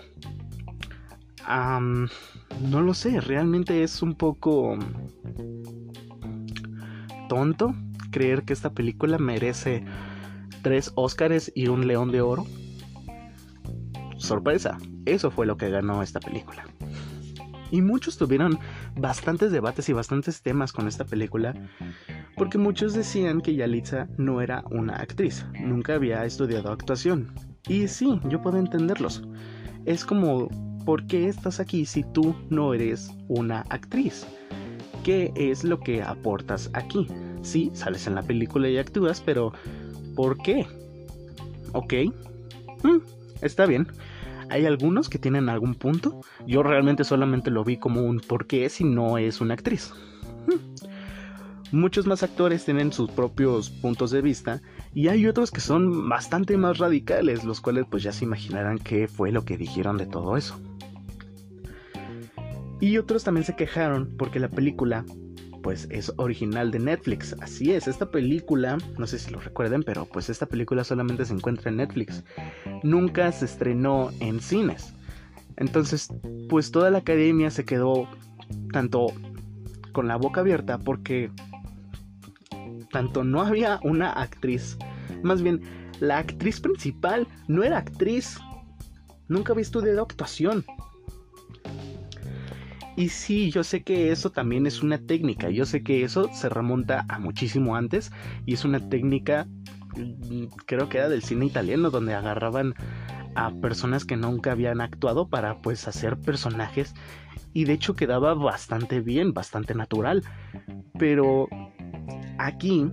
no 1.47 2.81
lo 2.81 2.93
sé, 2.93 3.21
realmente 3.21 3.83
es 3.83 4.01
un 4.01 4.15
poco 4.15 4.77
tonto 7.29 7.73
creer 8.15 8.43
que 8.43 8.53
esta 8.53 8.71
película 8.71 9.17
merece 9.17 9.83
tres 10.61 10.93
Óscares 10.95 11.51
y 11.53 11.67
un 11.67 11.85
León 11.85 12.13
de 12.13 12.21
Oro. 12.21 12.45
Sorpresa, 14.15 14.77
eso 15.05 15.31
fue 15.31 15.45
lo 15.45 15.57
que 15.57 15.69
ganó 15.69 16.01
esta 16.01 16.21
película. 16.21 16.63
Y 17.71 17.81
muchos 17.81 18.17
tuvieron 18.17 18.57
bastantes 18.95 19.51
debates 19.51 19.89
y 19.89 19.93
bastantes 19.93 20.41
temas 20.41 20.71
con 20.71 20.87
esta 20.87 21.03
película 21.03 21.55
porque 22.37 22.57
muchos 22.57 22.93
decían 22.93 23.41
que 23.41 23.53
Yalitza 23.53 24.07
no 24.17 24.39
era 24.39 24.63
una 24.71 24.95
actriz, 24.95 25.45
nunca 25.59 25.95
había 25.95 26.23
estudiado 26.23 26.71
actuación. 26.71 27.33
Y 27.67 27.89
sí, 27.89 28.21
yo 28.29 28.41
puedo 28.41 28.57
entenderlos. 28.57 29.23
Es 29.83 30.05
como, 30.05 30.47
¿por 30.85 31.05
qué 31.05 31.27
estás 31.27 31.59
aquí 31.59 31.85
si 31.85 32.03
tú 32.13 32.33
no 32.49 32.73
eres 32.73 33.11
una 33.27 33.65
actriz? 33.69 34.25
¿Qué 35.03 35.33
es 35.35 35.65
lo 35.65 35.81
que 35.81 36.01
aportas 36.01 36.69
aquí? 36.73 37.09
Sí, 37.45 37.69
sales 37.75 38.07
en 38.07 38.15
la 38.15 38.23
película 38.23 38.67
y 38.67 38.79
actúas, 38.79 39.21
pero 39.21 39.53
¿por 40.15 40.35
qué? 40.39 40.65
¿Ok? 41.73 41.93
Mm, 42.83 42.97
está 43.41 43.67
bien. 43.67 43.87
Hay 44.49 44.65
algunos 44.65 45.09
que 45.09 45.19
tienen 45.19 45.47
algún 45.47 45.75
punto. 45.75 46.21
Yo 46.47 46.63
realmente 46.63 47.03
solamente 47.03 47.51
lo 47.51 47.63
vi 47.63 47.77
como 47.77 48.01
un 48.01 48.19
por 48.19 48.47
qué 48.47 48.67
si 48.69 48.83
no 48.83 49.19
es 49.19 49.41
una 49.41 49.53
actriz. 49.53 49.93
Mm. 50.47 51.77
Muchos 51.77 52.07
más 52.07 52.23
actores 52.23 52.65
tienen 52.65 52.91
sus 52.91 53.11
propios 53.11 53.69
puntos 53.69 54.09
de 54.09 54.21
vista 54.21 54.63
y 54.95 55.09
hay 55.09 55.27
otros 55.27 55.51
que 55.51 55.61
son 55.61 56.09
bastante 56.09 56.57
más 56.57 56.79
radicales, 56.79 57.43
los 57.43 57.61
cuales 57.61 57.85
pues 57.89 58.01
ya 58.01 58.11
se 58.11 58.25
imaginarán 58.25 58.79
qué 58.79 59.07
fue 59.07 59.31
lo 59.31 59.45
que 59.45 59.55
dijeron 59.55 59.97
de 59.97 60.07
todo 60.07 60.35
eso. 60.35 60.59
Y 62.81 62.97
otros 62.97 63.23
también 63.23 63.45
se 63.45 63.55
quejaron 63.55 64.15
porque 64.17 64.39
la 64.39 64.49
película 64.49 65.05
pues 65.65 65.87
es 65.89 66.13
original 66.17 66.69
de 66.69 66.77
Netflix. 66.77 67.35
Así 67.41 67.73
es, 67.73 67.87
esta 67.87 68.11
película, 68.11 68.77
no 68.99 69.07
sé 69.07 69.17
si 69.17 69.31
lo 69.31 69.39
recuerden, 69.39 69.81
pero 69.81 70.05
pues 70.05 70.29
esta 70.29 70.45
película 70.45 70.83
solamente 70.83 71.25
se 71.25 71.33
encuentra 71.33 71.71
en 71.71 71.77
Netflix. 71.77 72.23
Nunca 72.83 73.31
se 73.31 73.45
estrenó 73.45 74.11
en 74.19 74.41
cines. 74.41 74.93
Entonces, 75.57 76.13
pues 76.49 76.69
toda 76.69 76.91
la 76.91 76.99
academia 76.99 77.49
se 77.49 77.65
quedó 77.65 78.07
tanto 78.73 79.07
con 79.91 80.07
la 80.07 80.17
boca 80.17 80.41
abierta 80.41 80.77
porque 80.77 81.31
tanto 82.91 83.23
no 83.23 83.41
había 83.41 83.79
una 83.81 84.11
actriz, 84.11 84.77
más 85.23 85.41
bien 85.41 85.61
la 85.99 86.19
actriz 86.19 86.61
principal 86.61 87.27
no 87.47 87.63
era 87.63 87.79
actriz, 87.79 88.37
nunca 89.29 89.53
había 89.53 89.63
estudiado 89.63 90.03
actuación. 90.03 90.63
Y 92.95 93.09
sí, 93.09 93.51
yo 93.51 93.63
sé 93.63 93.83
que 93.83 94.11
eso 94.11 94.31
también 94.31 94.65
es 94.65 94.81
una 94.81 94.97
técnica, 94.97 95.49
yo 95.49 95.65
sé 95.65 95.83
que 95.83 96.03
eso 96.03 96.29
se 96.33 96.47
remonta 96.47 97.05
a 97.09 97.19
muchísimo 97.19 97.75
antes 97.75 98.11
y 98.45 98.53
es 98.53 98.63
una 98.63 98.89
técnica, 98.89 99.47
mm, 99.97 100.45
creo 100.65 100.87
que 100.87 100.99
era 100.99 101.09
del 101.09 101.21
cine 101.21 101.45
italiano, 101.45 101.89
donde 101.89 102.13
agarraban 102.13 102.73
a 103.35 103.51
personas 103.51 104.05
que 104.05 104.15
nunca 104.15 104.53
habían 104.53 104.79
actuado 104.79 105.27
para 105.27 105.61
pues 105.61 105.87
hacer 105.87 106.17
personajes. 106.17 106.93
Y 107.53 107.65
de 107.65 107.73
hecho 107.73 107.95
quedaba 107.95 108.33
bastante 108.33 109.01
bien, 109.01 109.33
bastante 109.33 109.75
natural. 109.75 110.23
Pero 110.97 111.47
aquí 112.37 112.89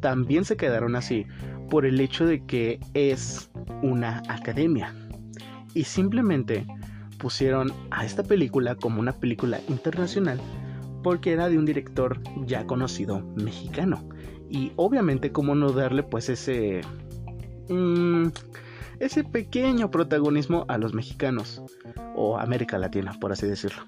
también 0.00 0.44
se 0.44 0.56
quedaron 0.56 0.96
así 0.96 1.26
por 1.68 1.84
el 1.84 2.00
hecho 2.00 2.26
de 2.26 2.44
que 2.46 2.80
es 2.94 3.50
una 3.82 4.22
academia. 4.28 4.94
Y 5.74 5.84
simplemente 5.84 6.66
pusieron 7.16 7.72
a 7.90 8.04
esta 8.04 8.22
película 8.22 8.74
como 8.74 9.00
una 9.00 9.12
película 9.12 9.60
internacional 9.68 10.40
porque 11.02 11.32
era 11.32 11.48
de 11.48 11.56
un 11.56 11.64
director 11.64 12.20
ya 12.46 12.66
conocido 12.66 13.20
mexicano. 13.36 14.08
Y 14.50 14.72
obviamente 14.76 15.30
como 15.30 15.54
no 15.54 15.70
darle 15.70 16.02
pues 16.02 16.28
ese... 16.28 16.80
Mm, 17.68 18.28
ese 18.98 19.24
pequeño 19.24 19.90
protagonismo 19.90 20.64
a 20.68 20.78
los 20.78 20.94
mexicanos 20.94 21.62
o 22.14 22.38
América 22.38 22.78
Latina, 22.78 23.14
por 23.20 23.30
así 23.30 23.46
decirlo. 23.46 23.82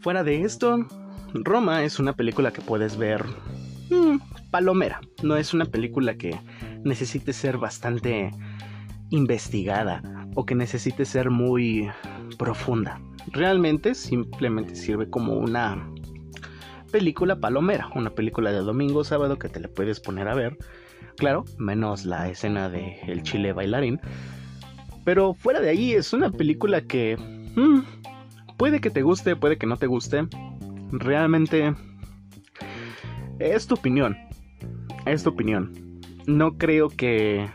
Fuera 0.00 0.24
de 0.24 0.42
esto, 0.42 0.86
Roma 1.34 1.84
es 1.84 1.98
una 1.98 2.14
película 2.14 2.52
que 2.52 2.62
puedes 2.62 2.96
ver 2.96 3.24
mm, 3.90 4.50
palomera. 4.50 5.00
No 5.22 5.36
es 5.36 5.54
una 5.54 5.66
película 5.66 6.16
que 6.16 6.40
necesite 6.82 7.32
ser 7.32 7.58
bastante 7.58 8.32
investigada 9.10 10.19
o 10.34 10.46
que 10.46 10.54
necesite 10.54 11.04
ser 11.04 11.30
muy 11.30 11.90
profunda. 12.38 13.00
Realmente 13.32 13.94
simplemente 13.94 14.74
sirve 14.74 15.08
como 15.10 15.34
una 15.34 15.90
película 16.90 17.36
palomera, 17.36 17.88
una 17.94 18.10
película 18.10 18.52
de 18.52 18.58
domingo 18.58 19.04
sábado 19.04 19.38
que 19.38 19.48
te 19.48 19.60
la 19.60 19.68
puedes 19.68 20.00
poner 20.00 20.28
a 20.28 20.34
ver. 20.34 20.58
Claro, 21.16 21.44
menos 21.58 22.04
la 22.04 22.28
escena 22.28 22.68
de 22.68 22.98
el 23.06 23.22
chile 23.22 23.52
bailarín. 23.52 24.00
Pero 25.04 25.34
fuera 25.34 25.60
de 25.60 25.70
ahí 25.70 25.92
es 25.92 26.12
una 26.12 26.30
película 26.30 26.82
que 26.82 27.16
mm, 27.56 27.80
puede 28.56 28.80
que 28.80 28.90
te 28.90 29.02
guste, 29.02 29.36
puede 29.36 29.56
que 29.56 29.66
no 29.66 29.76
te 29.76 29.86
guste. 29.86 30.26
Realmente 30.92 31.74
es 33.38 33.66
tu 33.66 33.74
opinión. 33.74 34.16
Es 35.06 35.22
tu 35.22 35.30
opinión. 35.30 35.72
No 36.26 36.58
creo 36.58 36.88
que 36.88 37.48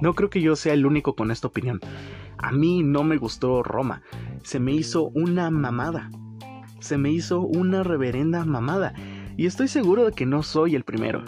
no 0.00 0.14
creo 0.14 0.30
que 0.30 0.40
yo 0.40 0.56
sea 0.56 0.74
el 0.74 0.86
único 0.86 1.14
con 1.14 1.30
esta 1.30 1.48
opinión. 1.48 1.80
A 2.38 2.52
mí 2.52 2.82
no 2.82 3.02
me 3.04 3.16
gustó 3.16 3.62
Roma. 3.62 4.02
Se 4.42 4.60
me 4.60 4.72
hizo 4.72 5.08
una 5.08 5.50
mamada. 5.50 6.10
Se 6.80 6.98
me 6.98 7.10
hizo 7.10 7.40
una 7.40 7.82
reverenda 7.82 8.44
mamada. 8.44 8.94
Y 9.36 9.46
estoy 9.46 9.68
seguro 9.68 10.04
de 10.04 10.12
que 10.12 10.26
no 10.26 10.42
soy 10.42 10.74
el 10.74 10.84
primero. 10.84 11.24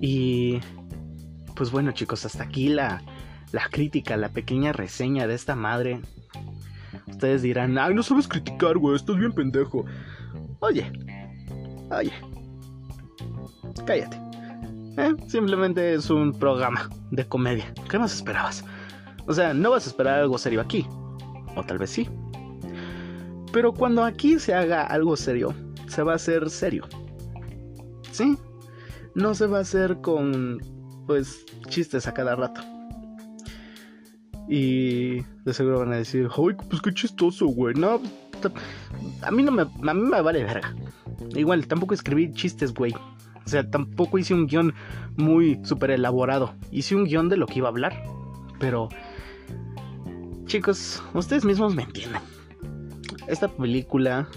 Y... 0.00 0.60
Pues 1.54 1.70
bueno 1.70 1.92
chicos, 1.92 2.24
hasta 2.24 2.44
aquí 2.44 2.68
la, 2.68 3.02
la 3.52 3.68
crítica, 3.68 4.16
la 4.16 4.30
pequeña 4.30 4.72
reseña 4.72 5.26
de 5.26 5.34
esta 5.34 5.54
madre. 5.54 6.00
Ustedes 7.06 7.42
dirán, 7.42 7.76
ay, 7.76 7.94
no 7.94 8.02
sabes 8.02 8.26
criticar, 8.26 8.78
güey, 8.78 8.96
estás 8.96 9.18
bien 9.18 9.32
pendejo. 9.32 9.84
Oye, 10.60 10.90
oye, 11.90 12.12
cállate. 13.84 14.29
Simplemente 15.26 15.94
es 15.94 16.10
un 16.10 16.32
programa 16.32 16.88
de 17.10 17.26
comedia. 17.26 17.72
¿Qué 17.88 17.98
más 17.98 18.14
esperabas? 18.14 18.64
O 19.26 19.34
sea, 19.34 19.54
no 19.54 19.70
vas 19.70 19.86
a 19.86 19.90
esperar 19.90 20.20
algo 20.20 20.38
serio 20.38 20.60
aquí. 20.60 20.86
O 21.56 21.62
tal 21.62 21.78
vez 21.78 21.90
sí. 21.90 22.08
Pero 23.52 23.72
cuando 23.72 24.04
aquí 24.04 24.38
se 24.38 24.54
haga 24.54 24.84
algo 24.84 25.16
serio, 25.16 25.54
se 25.88 26.02
va 26.02 26.12
a 26.12 26.16
hacer 26.16 26.50
serio. 26.50 26.84
¿Sí? 28.12 28.36
No 29.14 29.34
se 29.34 29.46
va 29.46 29.58
a 29.58 29.62
hacer 29.62 30.00
con, 30.00 30.58
pues, 31.06 31.44
chistes 31.68 32.06
a 32.06 32.14
cada 32.14 32.36
rato. 32.36 32.60
Y 34.48 35.20
de 35.44 35.52
seguro 35.52 35.80
van 35.80 35.92
a 35.92 35.96
decir, 35.96 36.28
¡ay, 36.36 36.56
pues 36.68 36.82
qué 36.82 36.92
chistoso, 36.92 37.46
güey! 37.46 37.74
No, 37.74 38.00
a 39.22 39.30
mí 39.30 39.42
no 39.42 39.52
me, 39.52 39.62
a 39.62 39.94
mí 39.94 40.02
me 40.02 40.20
vale 40.20 40.44
verga. 40.44 40.74
Igual, 41.34 41.66
tampoco 41.66 41.94
escribí 41.94 42.32
chistes, 42.32 42.72
güey. 42.72 42.94
O 43.44 43.48
sea, 43.48 43.68
tampoco 43.68 44.18
hice 44.18 44.34
un 44.34 44.46
guion 44.46 44.74
muy 45.16 45.60
súper 45.64 45.90
elaborado. 45.90 46.54
Hice 46.70 46.94
un 46.94 47.04
guion 47.04 47.28
de 47.28 47.36
lo 47.36 47.46
que 47.46 47.58
iba 47.58 47.68
a 47.68 47.70
hablar. 47.70 48.04
Pero, 48.58 48.88
chicos, 50.46 51.02
ustedes 51.14 51.44
mismos 51.44 51.74
me 51.74 51.82
entienden. 51.82 52.22
Esta 53.26 53.48
película, 53.48 54.28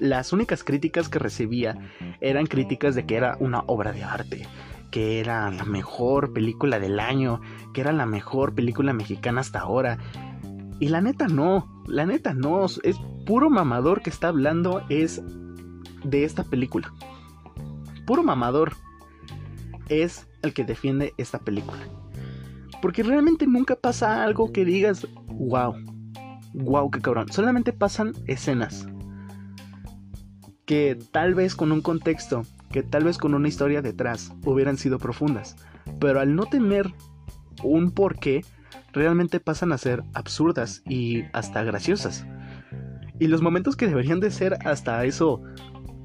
las 0.00 0.32
únicas 0.32 0.64
críticas 0.64 1.08
que 1.08 1.18
recibía 1.18 1.78
eran 2.20 2.46
críticas 2.46 2.94
de 2.94 3.06
que 3.06 3.16
era 3.16 3.36
una 3.40 3.60
obra 3.66 3.92
de 3.92 4.02
arte, 4.02 4.46
que 4.90 5.20
era 5.20 5.50
la 5.50 5.64
mejor 5.64 6.32
película 6.32 6.80
del 6.80 6.98
año, 6.98 7.40
que 7.72 7.82
era 7.82 7.92
la 7.92 8.06
mejor 8.06 8.54
película 8.54 8.92
mexicana 8.92 9.40
hasta 9.40 9.60
ahora. 9.60 9.98
Y 10.80 10.88
la 10.88 11.00
neta 11.00 11.28
no, 11.28 11.82
la 11.86 12.06
neta 12.06 12.34
no, 12.34 12.64
es 12.64 12.96
puro 13.26 13.50
mamador 13.50 14.02
que 14.02 14.10
está 14.10 14.28
hablando 14.28 14.82
es 14.88 15.22
de 16.04 16.24
esta 16.24 16.44
película 16.44 16.92
puro 18.08 18.22
mamador 18.22 18.72
es 19.90 20.26
el 20.40 20.54
que 20.54 20.64
defiende 20.64 21.12
esta 21.18 21.40
película. 21.40 21.78
Porque 22.80 23.02
realmente 23.02 23.46
nunca 23.46 23.76
pasa 23.76 24.24
algo 24.24 24.50
que 24.50 24.64
digas, 24.64 25.06
wow, 25.26 25.74
wow, 26.54 26.90
qué 26.90 27.02
cabrón. 27.02 27.30
Solamente 27.30 27.74
pasan 27.74 28.14
escenas 28.26 28.86
que 30.64 30.96
tal 31.12 31.34
vez 31.34 31.54
con 31.54 31.70
un 31.70 31.82
contexto, 31.82 32.44
que 32.70 32.82
tal 32.82 33.04
vez 33.04 33.18
con 33.18 33.34
una 33.34 33.46
historia 33.46 33.82
detrás 33.82 34.32
hubieran 34.42 34.78
sido 34.78 34.98
profundas. 34.98 35.56
Pero 36.00 36.20
al 36.20 36.34
no 36.34 36.46
tener 36.46 36.90
un 37.62 37.90
porqué, 37.90 38.42
realmente 38.94 39.38
pasan 39.38 39.70
a 39.70 39.76
ser 39.76 40.02
absurdas 40.14 40.80
y 40.86 41.24
hasta 41.34 41.62
graciosas. 41.62 42.26
Y 43.20 43.26
los 43.26 43.42
momentos 43.42 43.76
que 43.76 43.86
deberían 43.86 44.20
de 44.20 44.30
ser 44.30 44.56
hasta 44.66 45.04
eso, 45.04 45.42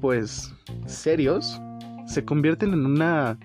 pues, 0.02 0.54
serios, 0.84 1.62
se 2.06 2.24
convierten 2.24 2.72
en 2.72 2.86
una 2.86 3.38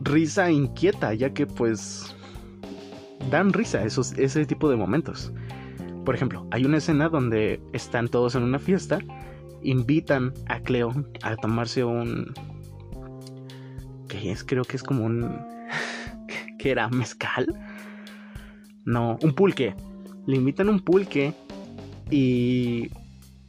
risa 0.00 0.50
inquieta, 0.50 1.14
ya 1.14 1.32
que 1.32 1.46
pues 1.46 2.14
dan 3.30 3.52
risa 3.52 3.84
esos, 3.84 4.12
ese 4.18 4.44
tipo 4.46 4.68
de 4.68 4.76
momentos. 4.76 5.32
Por 6.04 6.14
ejemplo, 6.14 6.46
hay 6.50 6.64
una 6.64 6.78
escena 6.78 7.08
donde 7.08 7.60
están 7.72 8.08
todos 8.08 8.34
en 8.34 8.42
una 8.42 8.58
fiesta, 8.58 8.98
invitan 9.62 10.32
a 10.48 10.60
Cleo 10.60 10.92
a 11.22 11.36
tomarse 11.36 11.84
un... 11.84 12.34
que 14.08 14.32
es? 14.32 14.42
Creo 14.42 14.64
que 14.64 14.76
es 14.76 14.82
como 14.82 15.04
un... 15.04 15.38
que 16.58 16.70
era 16.70 16.88
mezcal. 16.88 17.46
No, 18.84 19.16
un 19.22 19.34
pulque. 19.34 19.74
Le 20.26 20.36
invitan 20.36 20.68
un 20.68 20.80
pulque 20.80 21.34
y 22.10 22.90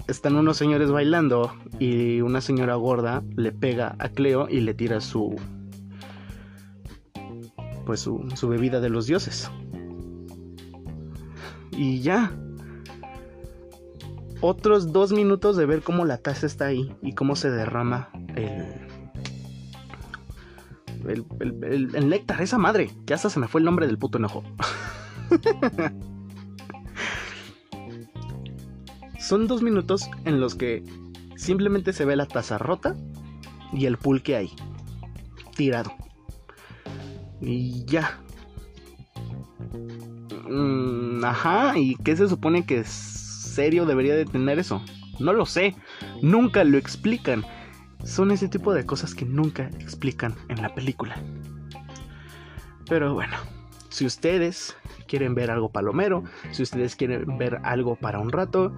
están 0.08 0.36
unos 0.36 0.58
señores 0.58 0.92
bailando 0.92 1.54
y 1.80 2.22
una 2.22 2.42
señora 2.42 2.76
gorda 2.76 3.24
le 3.36 3.52
pega 3.52 3.96
a 4.00 4.10
Cleo 4.10 4.48
y 4.50 4.60
le 4.62 4.74
tira 4.74 5.02
su 5.02 5.36
pues 7.86 8.00
su, 8.02 8.48
bebida 8.48 8.80
de 8.80 8.90
los 8.90 9.08
dioses. 9.08 9.52
Y 11.72 12.00
ya. 12.02 12.32
Otros 14.42 14.92
dos 14.92 15.14
minutos 15.14 15.56
de 15.56 15.66
ver 15.66 15.82
cómo 15.82 16.06
la 16.06 16.18
taza 16.18 16.46
está 16.46 16.66
ahí 16.66 16.94
y 17.02 17.14
cómo 17.14 17.36
se 17.36 17.50
derrama 17.50 18.10
el, 18.36 18.76
el, 21.40 21.96
el, 21.96 22.10
néctar, 22.10 22.42
esa 22.42 22.58
madre. 22.58 22.92
Que 23.06 23.14
hasta 23.14 23.30
se 23.30 23.40
me 23.40 23.48
fue 23.48 23.62
el 23.62 23.66
nombre 23.66 23.88
del 23.88 23.98
puto 23.98 24.18
enojo. 24.18 24.44
Son 29.24 29.48
dos 29.48 29.64
minutos 29.64 30.10
en 30.26 30.42
los 30.42 30.54
que 30.54 30.84
simplemente 31.38 31.94
se 31.94 32.04
ve 32.04 32.18
la 32.18 32.26
taza 32.26 32.58
rota 32.58 32.94
y 33.72 33.86
el 33.86 33.98
pulque 33.98 34.36
ahí, 34.36 34.52
tirado. 35.56 35.94
Y 37.40 37.86
ya. 37.86 38.20
Mm, 40.50 41.24
ajá, 41.24 41.78
¿y 41.78 41.96
qué 42.04 42.18
se 42.18 42.28
supone 42.28 42.66
que 42.66 42.84
serio 42.84 43.86
debería 43.86 44.14
de 44.14 44.26
tener 44.26 44.60
eso? 44.60 44.84
No 45.22 45.32
lo 45.32 45.46
sé, 45.46 45.74
nunca 46.22 46.66
lo 46.66 46.78
explican. 46.78 47.46
Son 48.04 48.30
ese 48.30 48.50
tipo 48.50 48.74
de 48.74 48.86
cosas 48.86 49.16
que 49.16 49.24
nunca 49.24 49.70
explican 49.80 50.36
en 50.50 50.62
la 50.62 50.76
película. 50.76 51.16
Pero 52.90 53.14
bueno, 53.14 53.38
si 53.88 54.06
ustedes 54.06 54.76
quieren 55.08 55.34
ver 55.34 55.50
algo 55.50 55.70
palomero, 55.72 56.26
si 56.52 56.64
ustedes 56.64 56.98
quieren 56.98 57.38
ver 57.38 57.60
algo 57.64 57.96
para 57.96 58.20
un 58.20 58.34
rato, 58.34 58.76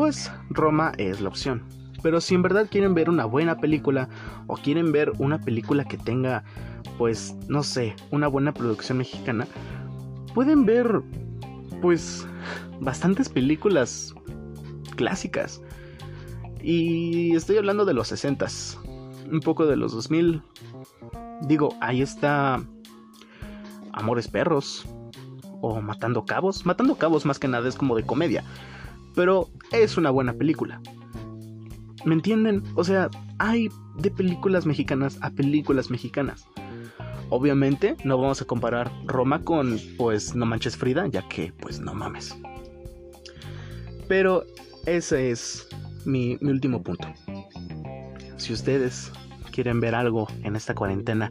pues 0.00 0.32
Roma 0.48 0.92
es 0.96 1.20
la 1.20 1.28
opción. 1.28 1.62
Pero 2.02 2.22
si 2.22 2.34
en 2.34 2.40
verdad 2.40 2.68
quieren 2.70 2.94
ver 2.94 3.10
una 3.10 3.26
buena 3.26 3.58
película 3.58 4.08
o 4.46 4.54
quieren 4.54 4.92
ver 4.92 5.12
una 5.18 5.42
película 5.42 5.84
que 5.84 5.98
tenga, 5.98 6.42
pues, 6.96 7.34
no 7.48 7.62
sé, 7.62 7.94
una 8.10 8.26
buena 8.26 8.54
producción 8.54 8.96
mexicana, 8.96 9.46
pueden 10.34 10.64
ver, 10.64 11.02
pues, 11.82 12.26
bastantes 12.80 13.28
películas 13.28 14.14
clásicas. 14.96 15.60
Y 16.62 17.36
estoy 17.36 17.58
hablando 17.58 17.84
de 17.84 17.92
los 17.92 18.08
60 18.08 18.46
un 19.30 19.40
poco 19.40 19.66
de 19.66 19.76
los 19.76 19.92
2000. 19.92 20.42
Digo, 21.42 21.74
ahí 21.82 22.00
está 22.00 22.64
Amores 23.92 24.28
Perros 24.28 24.86
o 25.60 25.82
Matando 25.82 26.24
Cabos. 26.24 26.64
Matando 26.64 26.96
Cabos 26.96 27.26
más 27.26 27.38
que 27.38 27.48
nada 27.48 27.68
es 27.68 27.76
como 27.76 27.96
de 27.96 28.06
comedia, 28.06 28.44
pero 29.20 29.50
es 29.70 29.98
una 29.98 30.08
buena 30.08 30.32
película. 30.32 30.80
¿Me 32.06 32.14
entienden? 32.14 32.62
O 32.74 32.84
sea, 32.84 33.10
hay 33.36 33.68
de 33.98 34.10
películas 34.10 34.64
mexicanas 34.64 35.18
a 35.20 35.28
películas 35.28 35.90
mexicanas. 35.90 36.46
Obviamente 37.28 37.98
no 38.02 38.16
vamos 38.16 38.40
a 38.40 38.46
comparar 38.46 38.90
Roma 39.04 39.44
con 39.44 39.78
pues 39.98 40.34
No 40.34 40.46
Manches 40.46 40.74
Frida, 40.74 41.06
ya 41.06 41.28
que 41.28 41.52
pues 41.52 41.80
no 41.80 41.92
mames. 41.92 42.34
Pero 44.08 44.46
ese 44.86 45.30
es 45.30 45.68
mi, 46.06 46.38
mi 46.40 46.52
último 46.52 46.82
punto. 46.82 47.06
Si 48.38 48.54
ustedes 48.54 49.12
quieren 49.52 49.80
ver 49.80 49.94
algo 49.94 50.28
en 50.44 50.56
esta 50.56 50.74
cuarentena, 50.74 51.28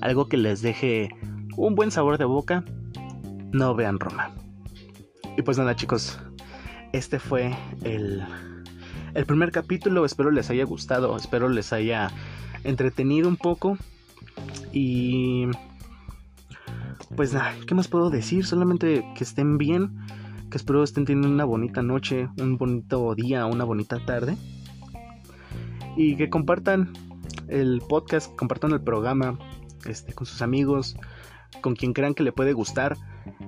algo 0.00 0.28
que 0.28 0.36
les 0.36 0.62
deje 0.62 1.10
un 1.56 1.76
buen 1.76 1.92
sabor 1.92 2.18
de 2.18 2.24
boca, 2.24 2.64
no 3.52 3.76
vean 3.76 4.00
Roma. 4.00 4.34
Y 5.36 5.42
pues 5.42 5.58
nada 5.58 5.76
chicos, 5.76 6.18
este 6.92 7.18
fue 7.18 7.54
el, 7.82 8.24
el 9.14 9.26
primer 9.26 9.52
capítulo, 9.52 10.04
espero 10.04 10.30
les 10.30 10.50
haya 10.50 10.64
gustado, 10.64 11.16
espero 11.16 11.48
les 11.48 11.72
haya 11.72 12.10
entretenido 12.64 13.28
un 13.28 13.36
poco. 13.36 13.76
Y 14.72 15.46
pues 17.16 17.32
nada, 17.32 17.54
¿qué 17.66 17.74
más 17.74 17.88
puedo 17.88 18.10
decir? 18.10 18.44
Solamente 18.44 19.04
que 19.14 19.24
estén 19.24 19.58
bien, 19.58 19.98
que 20.50 20.56
espero 20.56 20.82
estén 20.82 21.04
teniendo 21.04 21.28
una 21.28 21.44
bonita 21.44 21.82
noche, 21.82 22.28
un 22.38 22.56
bonito 22.56 23.14
día, 23.14 23.46
una 23.46 23.64
bonita 23.64 24.04
tarde. 24.04 24.36
Y 25.96 26.16
que 26.16 26.30
compartan 26.30 26.92
el 27.48 27.82
podcast, 27.88 28.34
compartan 28.36 28.72
el 28.72 28.80
programa 28.80 29.38
este, 29.86 30.12
con 30.12 30.26
sus 30.26 30.40
amigos, 30.40 30.96
con 31.60 31.74
quien 31.74 31.92
crean 31.92 32.14
que 32.14 32.22
le 32.22 32.32
puede 32.32 32.52
gustar. 32.52 32.96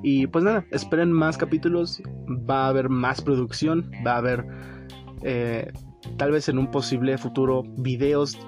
Y 0.03 0.27
pues 0.27 0.45
nada, 0.45 0.65
esperen 0.71 1.13
más 1.13 1.39
capítulos, 1.39 2.03
va 2.29 2.65
a 2.65 2.69
haber 2.69 2.89
más 2.89 3.21
producción, 3.21 3.91
va 4.05 4.15
a 4.15 4.19
haber 4.19 4.45
eh, 5.23 5.73
tal 6.17 6.33
vez 6.33 6.49
en 6.49 6.59
un 6.59 6.71
posible 6.71 7.17
futuro 7.19 7.63
videos, 7.79 8.39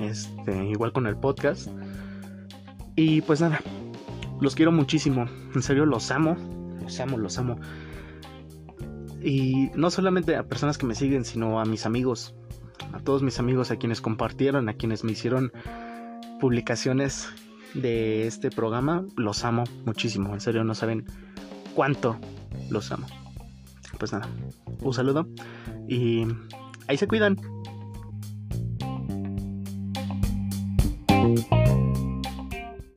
este, 0.00 0.66
igual 0.66 0.92
con 0.92 1.06
el 1.06 1.16
podcast. 1.16 1.68
Y 2.94 3.20
pues 3.22 3.40
nada, 3.40 3.60
los 4.40 4.54
quiero 4.54 4.70
muchísimo, 4.70 5.26
en 5.54 5.62
serio 5.62 5.84
los 5.84 6.10
amo, 6.10 6.36
los 6.82 7.00
amo, 7.00 7.18
los 7.18 7.38
amo. 7.38 7.58
Y 9.20 9.70
no 9.74 9.90
solamente 9.90 10.36
a 10.36 10.44
personas 10.44 10.78
que 10.78 10.86
me 10.86 10.94
siguen, 10.94 11.24
sino 11.24 11.60
a 11.60 11.64
mis 11.64 11.86
amigos, 11.86 12.36
a 12.92 13.00
todos 13.00 13.22
mis 13.22 13.40
amigos, 13.40 13.72
a 13.72 13.76
quienes 13.76 14.00
compartieron, 14.00 14.68
a 14.68 14.74
quienes 14.74 15.02
me 15.02 15.12
hicieron 15.12 15.52
publicaciones 16.40 17.28
de 17.74 18.26
este 18.26 18.50
programa, 18.50 19.04
los 19.16 19.44
amo 19.44 19.64
muchísimo, 19.84 20.34
en 20.34 20.40
serio 20.40 20.64
no 20.64 20.74
saben 20.74 21.04
cuánto 21.74 22.18
los 22.70 22.90
amo. 22.92 23.06
Pues 23.98 24.12
nada, 24.12 24.28
un 24.80 24.92
saludo 24.92 25.26
y 25.88 26.26
ahí 26.86 26.96
se 26.96 27.08
cuidan. 27.08 27.36